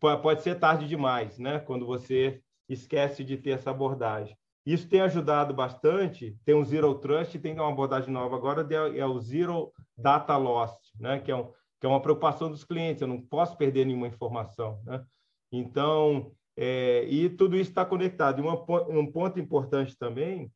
pode 0.00 0.42
ser 0.42 0.58
tarde 0.58 0.88
demais, 0.88 1.38
né? 1.38 1.58
quando 1.58 1.84
você 1.84 2.40
esquece 2.66 3.22
de 3.22 3.36
ter 3.36 3.50
essa 3.50 3.70
abordagem. 3.70 4.34
Isso 4.64 4.88
tem 4.88 5.00
ajudado 5.00 5.52
bastante. 5.52 6.36
Tem 6.44 6.54
um 6.54 6.64
Zero 6.64 6.94
Trust, 6.94 7.38
tem 7.38 7.54
uma 7.54 7.68
abordagem 7.68 8.12
nova 8.12 8.36
agora, 8.36 8.66
é 8.96 9.04
o 9.04 9.18
Zero 9.18 9.72
Data 9.96 10.36
Loss, 10.36 10.72
né? 10.98 11.18
que, 11.18 11.30
é 11.30 11.36
um, 11.36 11.44
que 11.80 11.86
é 11.86 11.88
uma 11.88 12.00
preocupação 12.00 12.50
dos 12.50 12.64
clientes. 12.64 13.02
Eu 13.02 13.08
não 13.08 13.20
posso 13.20 13.56
perder 13.56 13.84
nenhuma 13.84 14.06
informação. 14.06 14.80
Né? 14.84 15.04
Então, 15.50 16.32
é, 16.56 17.04
e 17.04 17.28
tudo 17.28 17.56
isso 17.56 17.70
está 17.70 17.84
conectado. 17.84 18.38
E 18.38 18.42
uma, 18.42 18.54
um 18.88 19.10
ponto 19.10 19.40
importante 19.40 19.96
também 19.98 20.50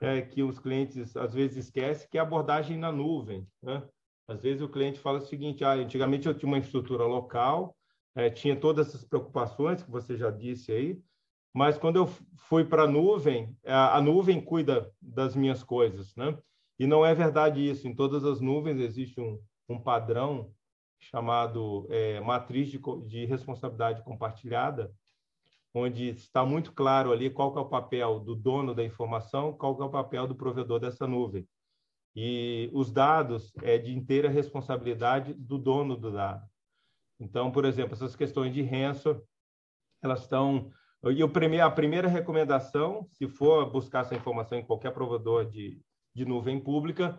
é 0.00 0.22
que 0.22 0.42
os 0.42 0.58
clientes 0.58 1.14
às 1.16 1.34
vezes 1.34 1.66
esquecem 1.66 2.08
que 2.10 2.16
é 2.16 2.20
a 2.20 2.24
abordagem 2.24 2.78
na 2.78 2.90
nuvem. 2.90 3.46
Né? 3.62 3.82
Às 4.26 4.42
vezes 4.42 4.62
o 4.62 4.68
cliente 4.68 4.98
fala 4.98 5.18
o 5.18 5.26
seguinte: 5.26 5.64
ah, 5.64 5.72
antigamente 5.72 6.26
eu 6.26 6.34
tinha 6.34 6.48
uma 6.48 6.56
infraestrutura 6.56 7.04
local, 7.04 7.76
é, 8.14 8.30
tinha 8.30 8.56
todas 8.56 8.88
essas 8.88 9.04
preocupações 9.04 9.82
que 9.82 9.90
você 9.90 10.16
já 10.16 10.30
disse 10.30 10.72
aí, 10.72 10.98
mas 11.52 11.76
quando 11.76 11.96
eu 11.96 12.06
fui 12.36 12.64
para 12.64 12.84
a 12.84 12.88
nuvem, 12.88 13.56
a 13.64 14.00
nuvem 14.00 14.40
cuida 14.40 14.90
das 15.00 15.34
minhas 15.34 15.62
coisas, 15.62 16.14
né? 16.14 16.36
E 16.78 16.86
não 16.86 17.04
é 17.04 17.14
verdade 17.14 17.68
isso. 17.68 17.86
Em 17.86 17.94
todas 17.94 18.24
as 18.24 18.40
nuvens 18.40 18.80
existe 18.80 19.20
um, 19.20 19.38
um 19.68 19.78
padrão 19.78 20.52
chamado 20.98 21.86
é, 21.90 22.20
matriz 22.20 22.68
de, 22.68 22.80
de, 23.06 23.24
responsabilidade 23.24 24.02
compartilhada, 24.04 24.92
onde 25.74 26.08
está 26.08 26.44
muito 26.44 26.72
claro 26.72 27.12
ali 27.12 27.30
qual 27.30 27.56
é 27.56 27.60
o 27.60 27.68
papel 27.68 28.20
do 28.20 28.34
dono 28.34 28.74
da 28.74 28.84
informação, 28.84 29.52
qual 29.52 29.80
é 29.80 29.84
o 29.84 29.90
papel 29.90 30.26
do 30.26 30.34
provedor 30.34 30.78
dessa 30.78 31.06
nuvem. 31.06 31.46
E 32.14 32.70
os 32.72 32.90
dados 32.90 33.52
é 33.62 33.78
de 33.78 33.94
inteira 33.94 34.28
responsabilidade 34.28 35.34
do 35.34 35.58
dono 35.58 35.96
do 35.96 36.12
dado. 36.12 36.48
Então, 37.18 37.50
por 37.52 37.64
exemplo, 37.64 37.94
essas 37.94 38.16
questões 38.16 38.52
de 38.52 38.62
ransom, 38.62 39.20
elas 40.02 40.22
estão 40.22 40.70
e 41.04 41.22
a 41.60 41.70
primeira 41.70 42.08
recomendação, 42.08 43.06
se 43.10 43.26
for 43.26 43.70
buscar 43.70 44.00
essa 44.00 44.14
informação 44.14 44.58
em 44.58 44.64
qualquer 44.64 44.92
provedor 44.92 45.46
de, 45.46 45.80
de 46.14 46.24
nuvem 46.26 46.60
pública, 46.60 47.18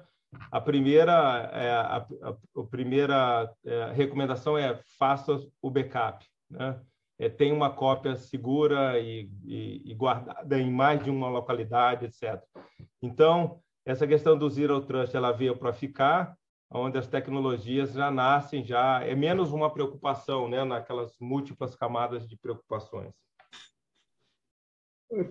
a 0.52 0.62
primeira, 0.62 1.50
é, 1.54 1.72
a, 1.72 1.98
a, 1.98 2.62
a 2.62 2.64
primeira 2.70 3.52
é, 3.66 3.92
recomendação 3.92 4.58
é 4.58 4.80
faça 4.98 5.40
o 5.62 5.70
backup. 5.70 6.26
Né? 6.50 6.80
É, 7.20 7.30
tem 7.30 7.52
uma 7.52 7.70
cópia 7.70 8.16
segura 8.16 9.00
e, 9.00 9.30
e, 9.44 9.92
e, 9.92 9.94
guardada 9.94 10.60
em 10.60 10.72
mais 10.72 11.04
de 11.04 11.10
uma 11.10 11.30
localidade, 11.30 12.06
etc. 12.06 12.42
Então, 13.02 13.60
essa 13.86 14.08
questão 14.08 14.38
do 14.38 14.50
Zero 14.50 14.82
Trust 14.82 15.16
ela 15.16 15.32
veio 15.32 15.56
para 15.58 15.74
ficar, 15.74 16.36
onde 16.70 16.98
as 16.98 17.08
tecnologias 17.08 17.94
já 17.94 18.10
nascem, 18.10 18.64
já 18.64 19.04
é 19.04 19.14
menos 19.14 19.52
uma 19.52 19.70
preocupação 19.70 20.48
né, 20.48 20.64
naquelas 20.64 21.16
múltiplas 21.20 21.76
camadas 21.76 22.28
de 22.28 22.38
preocupações. 22.38 23.14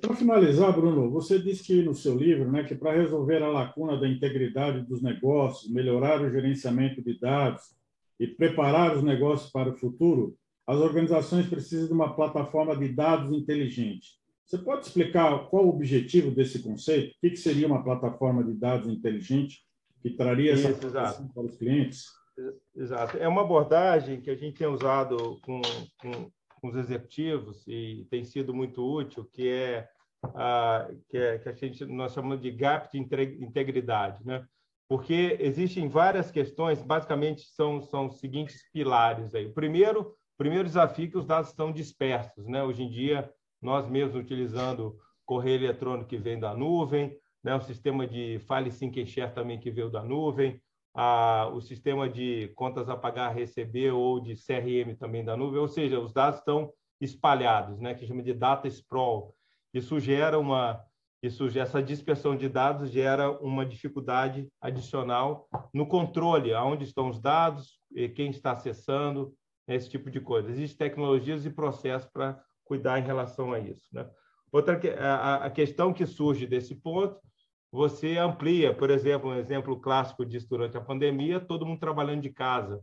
Para 0.01 0.15
finalizar, 0.15 0.75
Bruno, 0.75 1.11
você 1.11 1.39
disse 1.39 1.65
que 1.65 1.83
no 1.83 1.95
seu 1.95 2.15
livro, 2.15 2.53
né, 2.53 2.65
que 2.65 2.75
para 2.75 2.93
resolver 2.93 3.43
a 3.43 3.49
lacuna 3.49 3.99
da 3.99 4.07
integridade 4.07 4.83
dos 4.83 5.03
negócios, 5.03 5.73
melhorar 5.73 6.21
o 6.21 6.31
gerenciamento 6.31 7.03
de 7.03 7.19
dados 7.19 7.63
e 8.19 8.27
preparar 8.27 8.95
os 8.95 9.03
negócios 9.03 9.51
para 9.51 9.71
o 9.71 9.77
futuro, 9.77 10.37
as 10.67 10.77
organizações 10.79 11.49
precisam 11.49 11.87
de 11.87 11.95
uma 11.95 12.15
plataforma 12.15 12.77
de 12.77 12.89
dados 12.89 13.35
inteligente. 13.35 14.21
Você 14.45 14.59
pode 14.59 14.85
explicar 14.85 15.49
qual 15.49 15.65
o 15.65 15.71
objetivo 15.71 16.31
desse 16.31 16.63
conceito? 16.63 17.15
O 17.17 17.21
que 17.21 17.37
seria 17.37 17.67
uma 17.67 17.83
plataforma 17.83 18.45
de 18.45 18.53
dados 18.53 18.87
inteligente 18.87 19.65
que 20.03 20.11
traria 20.11 20.53
Isso, 20.53 20.69
essa 20.69 20.87
exato. 20.87 21.33
para 21.33 21.43
os 21.45 21.57
clientes? 21.57 22.05
Exato. 22.77 23.17
É 23.17 23.27
uma 23.27 23.43
abordagem 23.43 24.21
que 24.21 24.31
a 24.31 24.35
gente 24.35 24.59
tem 24.59 24.67
usado 24.67 25.39
com, 25.41 25.63
com 25.99 26.31
com 26.61 26.69
os 26.69 26.77
executivos 26.77 27.65
e 27.67 28.07
tem 28.11 28.25
sido 28.25 28.55
muito 28.55 28.83
útil, 28.85 29.25
que 29.33 29.49
é 29.49 29.89
a 30.23 30.89
que, 31.09 31.17
é, 31.17 31.39
que 31.39 31.49
a 31.49 31.53
gente 31.53 31.85
nós 31.87 32.13
chamamos 32.13 32.41
de 32.41 32.51
gap 32.51 32.91
de 32.91 32.99
integridade, 32.99 34.25
né? 34.25 34.45
Porque 34.89 35.37
existem 35.41 35.89
várias 35.89 36.31
questões, 36.31 36.83
basicamente 36.83 37.43
são 37.43 37.81
são 37.81 38.07
os 38.07 38.19
seguintes 38.19 38.63
pilares 38.73 39.35
aí. 39.35 39.47
O 39.47 39.55
primeiro, 39.55 40.15
primeiro 40.37 40.65
desafio 40.65 41.07
é 41.07 41.09
que 41.09 41.19
os 41.19 41.27
dados 41.27 41.51
estão 41.51 41.73
dispersos, 41.73 42.47
né? 42.47 42.63
Hoje 42.63 42.83
em 42.83 42.91
dia 42.91 43.31
nós 43.63 43.89
mesmos 43.89 44.17
utilizando 44.17 44.97
correio 45.25 45.65
eletrônico 45.65 46.09
que 46.09 46.19
vem 46.19 46.39
da 46.39 46.55
nuvem, 46.55 47.17
né? 47.43 47.55
O 47.55 47.61
sistema 47.61 48.07
de 48.07 48.39
file 48.41 48.71
sync 48.71 49.07
share 49.07 49.35
também 49.35 49.59
que 49.59 49.71
veio 49.71 49.91
da 49.91 50.03
nuvem, 50.03 50.61
a, 50.95 51.49
o 51.53 51.61
sistema 51.61 52.09
de 52.09 52.49
contas 52.55 52.89
a 52.89 52.97
pagar, 52.97 53.35
receber 53.35 53.93
ou 53.93 54.21
de 54.21 54.35
CRM 54.35 54.95
também 54.99 55.25
da 55.25 55.37
nuvem, 55.37 55.61
ou 55.61 55.69
seja, 55.69 56.01
os 56.01 56.13
dados 56.13 56.41
estão 56.41 56.73
espalhados, 57.01 57.81
né, 57.81 57.95
que 57.95 58.07
chama 58.07 58.23
de 58.23 58.35
data 58.35 58.69
sprawl. 58.69 59.35
Isso 59.73 59.99
gera 59.99 60.39
uma 60.39 60.85
isso 61.23 61.47
essa 61.59 61.83
dispersão 61.83 62.35
de 62.35 62.49
dados 62.49 62.91
gera 62.91 63.31
uma 63.43 63.67
dificuldade 63.67 64.49
adicional 64.59 65.47
no 65.73 65.87
controle, 65.87 66.55
aonde 66.55 66.85
estão 66.85 67.11
os 67.11 67.21
dados, 67.21 67.79
quem 68.15 68.31
está 68.31 68.53
acessando, 68.53 69.35
né, 69.69 69.75
esse 69.75 69.91
tipo 69.91 70.11
de 70.11 70.19
coisa. 70.19 70.51
Existem 70.51 70.89
tecnologias 70.89 71.45
e 71.45 71.51
processos 71.51 72.09
para 72.11 72.43
cuidar 72.65 72.99
em 72.99 73.05
relação 73.05 73.53
a 73.53 73.59
isso, 73.59 73.87
né? 73.93 74.09
Outra 74.51 74.81
a, 74.99 75.45
a 75.45 75.51
questão 75.51 75.93
que 75.93 76.07
surge 76.07 76.47
desse 76.47 76.75
ponto 76.75 77.21
você 77.73 78.19
amplia, 78.19 78.75
por 78.75 78.91
exemplo, 78.91 79.31
um 79.31 79.35
exemplo 79.35 79.79
clássico 79.81 80.27
disso 80.27 80.49
durante 80.49 80.77
a 80.77 80.81
pandemia, 80.81 81.39
todo 81.39 81.65
mundo 81.65 81.79
trabalhando 81.79 82.23
de 82.23 82.31
casa. 82.31 82.83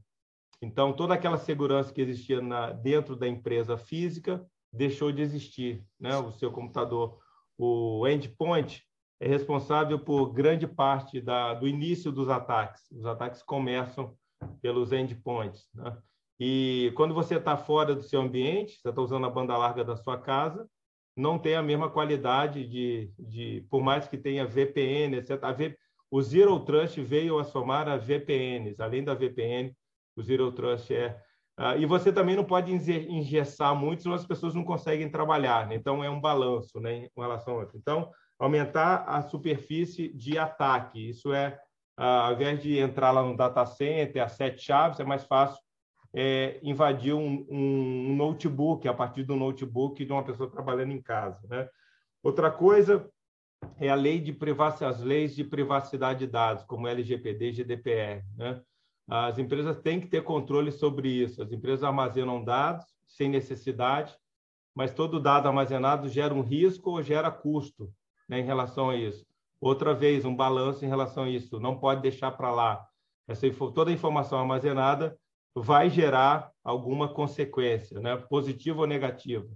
Então, 0.62 0.94
toda 0.94 1.14
aquela 1.14 1.38
segurança 1.38 1.94
que 1.94 2.02
existia 2.02 2.42
na, 2.42 2.72
dentro 2.72 3.16
da 3.16 3.28
empresa 3.28 3.78
física 3.78 4.46
deixou 4.72 5.12
de 5.12 5.22
existir. 5.22 5.86
Né? 6.00 6.16
O 6.18 6.32
seu 6.32 6.52
computador, 6.52 7.20
o 7.58 8.08
endpoint, 8.08 8.84
é 9.20 9.28
responsável 9.28 10.00
por 10.00 10.32
grande 10.32 10.68
parte 10.68 11.20
da, 11.20 11.54
do 11.54 11.68
início 11.68 12.12
dos 12.12 12.30
ataques. 12.30 12.90
Os 12.92 13.06
ataques 13.06 13.44
começam 13.44 14.16
pelos 14.62 14.92
endpoints. 14.92 15.68
Né? 15.74 15.98
E 16.40 16.94
quando 16.96 17.14
você 17.14 17.36
está 17.36 17.58
fora 17.58 17.96
do 17.96 18.04
seu 18.04 18.22
ambiente, 18.22 18.80
você 18.80 18.90
está 18.90 19.02
usando 19.02 19.26
a 19.26 19.30
banda 19.30 19.58
larga 19.58 19.84
da 19.84 19.96
sua 19.96 20.20
casa, 20.20 20.70
não 21.18 21.40
tem 21.40 21.56
a 21.56 21.64
mesma 21.64 21.90
qualidade 21.90 22.66
de, 22.66 23.12
de 23.18 23.66
por 23.70 23.82
mais 23.82 24.08
que 24.08 24.18
tenha 24.18 24.46
VPN, 24.46 25.18
etc. 25.18 25.32
V, 25.58 25.76
o 26.12 26.22
Zero 26.22 26.60
Trust 26.60 27.02
veio 27.02 27.40
a 27.40 27.44
somar 27.44 27.90
a 27.90 27.98
VPNs, 27.98 28.80
além 28.80 29.04
da 29.04 29.16
VPN, 29.16 29.76
o 30.16 30.22
Zero 30.22 30.52
Trust 30.52 30.94
é. 30.94 31.20
Uh, 31.60 31.76
e 31.80 31.88
você 31.88 32.14
também 32.14 32.36
não 32.36 32.44
pode 32.44 32.72
engessar 32.72 33.76
muito, 33.76 34.04
senão 34.04 34.16
as 34.16 34.28
pessoas 34.28 34.54
não 34.54 34.64
conseguem 34.64 35.10
trabalhar. 35.10 35.68
Né? 35.68 35.74
Então, 35.74 36.04
é 36.04 36.10
um 36.10 36.22
balanço 36.22 36.80
né, 36.80 37.10
com 37.16 37.22
relação 37.22 37.56
a 37.56 37.58
outro. 37.62 37.78
Então, 37.78 38.12
aumentar 38.38 39.04
a 39.08 39.24
superfície 39.24 40.14
de 40.14 40.38
ataque. 40.38 41.10
Isso 41.10 41.34
é, 41.34 41.60
uh, 42.00 42.04
ao 42.04 42.34
invés 42.34 42.62
de 42.62 42.78
entrar 42.78 43.10
lá 43.10 43.24
no 43.24 43.36
data 43.36 43.66
center, 43.66 44.24
a 44.24 44.28
sete 44.28 44.62
chaves, 44.62 45.00
é 45.00 45.04
mais 45.04 45.24
fácil 45.24 45.60
é, 46.20 46.60
invadir 46.64 47.14
um, 47.14 47.46
um, 47.48 48.16
notebook 48.16 48.88
a 48.88 48.94
partir 48.94 49.24
do 49.24 49.36
notebook 49.36 50.04
de 50.04 50.12
uma 50.12 50.24
pessoa 50.24 50.50
trabalhando 50.50 50.92
em 50.92 51.00
casa. 51.00 51.40
Né? 51.48 51.70
Outra 52.24 52.50
coisa 52.50 53.08
é 53.80 53.88
a 53.88 53.94
lei 53.94 54.20
de 54.20 54.34
privacidade, 54.34 54.96
as 54.96 55.04
leis 55.04 55.36
de 55.36 55.44
privacidade 55.44 56.22
de 56.22 56.28
dados, 56.28 56.64
como 56.64 56.88
LGPD 56.88 57.50
e 57.50 57.54
GDPR. 57.54 58.24
Né? 58.36 58.60
As 59.08 59.38
empresas 59.38 59.78
têm 59.78 60.02
que 60.02 60.08
ter 60.08 60.24
controle 60.24 60.72
sobre 60.72 61.08
isso. 61.08 61.44
As 61.44 61.52
empresas 61.52 61.84
armazenam 61.84 62.44
dados 62.44 62.88
sem 63.08 63.30
necessidade, 63.30 64.18
mas 64.74 64.92
todo 64.92 65.20
dado 65.20 65.48
armazenado 65.48 66.10
gera 66.10 66.34
um 66.34 66.42
risco 66.42 66.90
ou 66.90 67.04
gera 67.04 67.30
custo 67.30 67.94
né, 68.28 68.40
em 68.40 68.44
relação 68.44 68.90
a 68.90 68.96
isso. 68.96 69.24
Outra 69.62 69.94
vez, 69.94 70.26
um 70.26 70.36
balanço 70.36 70.84
em 70.84 70.88
relação 70.88 71.26
a 71.26 71.30
isso. 71.30 71.60
Não 71.60 71.78
pode 71.78 72.02
deixar 72.02 72.32
para 72.32 72.52
lá. 72.52 72.84
Essa, 73.28 73.48
toda 73.52 73.92
a 73.92 73.94
informação 73.94 74.40
armazenada 74.40 75.16
vai 75.62 75.90
gerar 75.90 76.52
alguma 76.64 77.14
consequência, 77.14 78.00
né, 78.00 78.16
positiva 78.16 78.82
ou 78.82 78.88
negativa. 78.88 79.48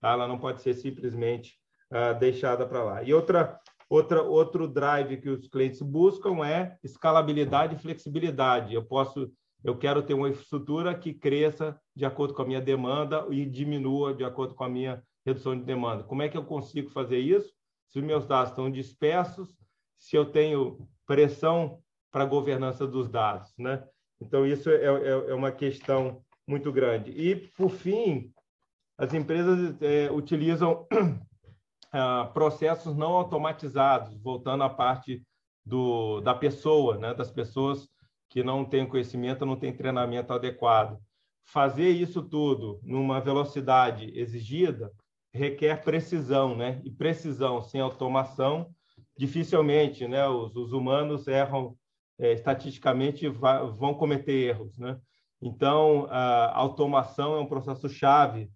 Tá? 0.00 0.12
Ela 0.12 0.28
não 0.28 0.38
pode 0.38 0.62
ser 0.62 0.74
simplesmente 0.74 1.54
uh, 1.92 2.18
deixada 2.18 2.66
para 2.66 2.82
lá. 2.82 3.02
E 3.02 3.12
outra, 3.12 3.58
outra, 3.88 4.22
outro 4.22 4.68
drive 4.68 5.18
que 5.18 5.28
os 5.28 5.48
clientes 5.48 5.80
buscam 5.82 6.44
é 6.44 6.76
escalabilidade 6.82 7.76
e 7.76 7.78
flexibilidade. 7.78 8.74
Eu 8.74 8.84
posso, 8.84 9.30
eu 9.62 9.76
quero 9.76 10.02
ter 10.02 10.14
uma 10.14 10.28
infraestrutura 10.28 10.94
que 10.94 11.14
cresça 11.14 11.78
de 11.94 12.04
acordo 12.04 12.34
com 12.34 12.42
a 12.42 12.46
minha 12.46 12.60
demanda 12.60 13.26
e 13.30 13.44
diminua 13.44 14.14
de 14.14 14.24
acordo 14.24 14.54
com 14.54 14.64
a 14.64 14.68
minha 14.68 15.02
redução 15.24 15.56
de 15.56 15.64
demanda. 15.64 16.04
Como 16.04 16.22
é 16.22 16.28
que 16.28 16.36
eu 16.36 16.44
consigo 16.44 16.90
fazer 16.90 17.18
isso? 17.18 17.52
Se 17.88 17.98
os 17.98 18.04
meus 18.04 18.26
dados 18.26 18.50
estão 18.50 18.70
dispersos, 18.70 19.54
se 19.98 20.16
eu 20.16 20.26
tenho 20.26 20.86
pressão 21.06 21.78
para 22.10 22.24
a 22.24 22.26
governança 22.26 22.86
dos 22.86 23.08
dados, 23.08 23.52
né? 23.58 23.84
Então 24.26 24.46
isso 24.46 24.70
é, 24.70 24.84
é, 24.84 25.30
é 25.30 25.34
uma 25.34 25.52
questão 25.52 26.22
muito 26.46 26.72
grande. 26.72 27.10
E 27.10 27.36
por 27.56 27.70
fim, 27.70 28.32
as 28.98 29.12
empresas 29.12 29.80
é, 29.82 30.10
utilizam 30.10 30.86
ah, 31.92 32.30
processos 32.32 32.96
não 32.96 33.12
automatizados, 33.12 34.16
voltando 34.22 34.64
à 34.64 34.70
parte 34.70 35.22
do, 35.64 36.20
da 36.20 36.34
pessoa, 36.34 36.98
né? 36.98 37.14
das 37.14 37.30
pessoas 37.30 37.88
que 38.28 38.42
não 38.42 38.64
têm 38.64 38.86
conhecimento, 38.86 39.46
não 39.46 39.56
têm 39.56 39.72
treinamento 39.72 40.32
adequado. 40.32 40.98
Fazer 41.46 41.90
isso 41.90 42.22
tudo 42.22 42.80
numa 42.82 43.20
velocidade 43.20 44.10
exigida 44.18 44.90
requer 45.32 45.82
precisão, 45.82 46.56
né? 46.56 46.80
E 46.84 46.90
precisão 46.90 47.60
sem 47.60 47.80
automação, 47.80 48.70
dificilmente, 49.18 50.06
né? 50.06 50.26
Os, 50.28 50.54
os 50.54 50.72
humanos 50.72 51.26
erram 51.26 51.76
é, 52.18 52.32
estatisticamente, 52.32 53.28
vão 53.28 53.94
cometer 53.94 54.32
erros, 54.32 54.78
né? 54.78 54.98
Então, 55.42 56.06
a 56.10 56.56
automação 56.56 57.36
é 57.36 57.40
um 57.40 57.46
processo 57.46 57.88
chave 57.88 58.50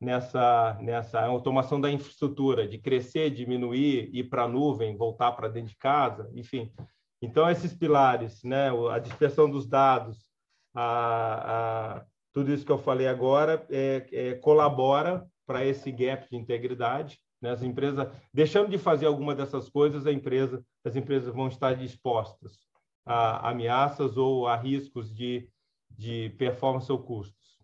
nessa, 0.00 0.76
nessa 0.80 1.24
automação 1.24 1.80
da 1.80 1.90
infraestrutura, 1.90 2.66
de 2.66 2.78
crescer, 2.78 3.30
diminuir, 3.30 4.10
ir 4.12 4.24
para 4.24 4.44
a 4.44 4.48
nuvem, 4.48 4.96
voltar 4.96 5.32
para 5.32 5.48
dentro 5.48 5.70
de 5.70 5.76
casa, 5.76 6.28
enfim. 6.34 6.72
Então, 7.20 7.48
esses 7.48 7.72
pilares, 7.72 8.42
né, 8.42 8.70
a 8.90 8.98
dispersão 8.98 9.48
dos 9.48 9.68
dados, 9.68 10.26
a, 10.74 11.98
a 11.98 12.04
tudo 12.32 12.52
isso 12.52 12.66
que 12.66 12.72
eu 12.72 12.78
falei 12.78 13.06
agora, 13.06 13.64
é, 13.70 14.06
é, 14.10 14.34
colabora 14.34 15.24
para 15.46 15.64
esse 15.64 15.92
gap 15.92 16.28
de 16.28 16.36
integridade. 16.36 17.18
Né? 17.40 17.50
As 17.50 17.62
empresas, 17.62 18.08
deixando 18.34 18.70
de 18.70 18.78
fazer 18.78 19.06
alguma 19.06 19.34
dessas 19.34 19.68
coisas, 19.68 20.06
a 20.06 20.12
empresa, 20.12 20.64
as 20.84 20.96
empresas 20.96 21.32
vão 21.32 21.46
estar 21.46 21.74
dispostas 21.74 22.71
a 23.04 23.50
ameaças 23.50 24.16
ou 24.16 24.46
a 24.46 24.56
riscos 24.56 25.14
de, 25.14 25.48
de 25.90 26.30
performance 26.38 26.90
ou 26.90 27.02
custos. 27.02 27.60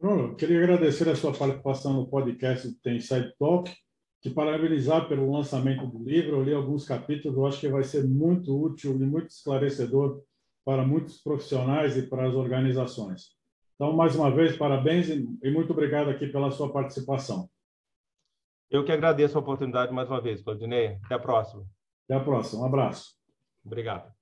Bruno, 0.00 0.34
queria 0.34 0.58
agradecer 0.58 1.08
a 1.08 1.14
sua 1.14 1.32
participação 1.32 1.92
no 1.92 2.08
podcast 2.08 2.66
do 2.66 2.74
Tem 2.80 2.96
Inside 2.96 3.34
Talk, 3.38 3.72
te 4.20 4.30
parabenizar 4.30 5.08
pelo 5.08 5.30
lançamento 5.30 5.86
do 5.86 6.02
livro. 6.02 6.36
Eu 6.36 6.42
li 6.42 6.52
alguns 6.52 6.84
capítulos, 6.84 7.36
eu 7.36 7.46
acho 7.46 7.60
que 7.60 7.68
vai 7.68 7.84
ser 7.84 8.04
muito 8.04 8.60
útil 8.60 8.92
e 8.96 9.06
muito 9.06 9.28
esclarecedor 9.28 10.22
para 10.64 10.84
muitos 10.84 11.20
profissionais 11.22 11.96
e 11.96 12.02
para 12.02 12.28
as 12.28 12.34
organizações. 12.34 13.36
Então, 13.74 13.92
mais 13.92 14.14
uma 14.14 14.30
vez, 14.30 14.56
parabéns 14.56 15.08
e 15.08 15.50
muito 15.50 15.72
obrigado 15.72 16.10
aqui 16.10 16.26
pela 16.26 16.50
sua 16.50 16.72
participação. 16.72 17.48
Eu 18.70 18.84
que 18.84 18.92
agradeço 18.92 19.36
a 19.36 19.40
oportunidade 19.40 19.92
mais 19.92 20.08
uma 20.08 20.20
vez, 20.20 20.42
Claudinei. 20.42 20.98
Até 21.04 21.14
a 21.14 21.18
próxima. 21.18 21.66
Até 22.04 22.14
a 22.14 22.24
próxima. 22.24 22.62
Um 22.62 22.66
abraço. 22.66 23.14
Obrigado. 23.64 24.21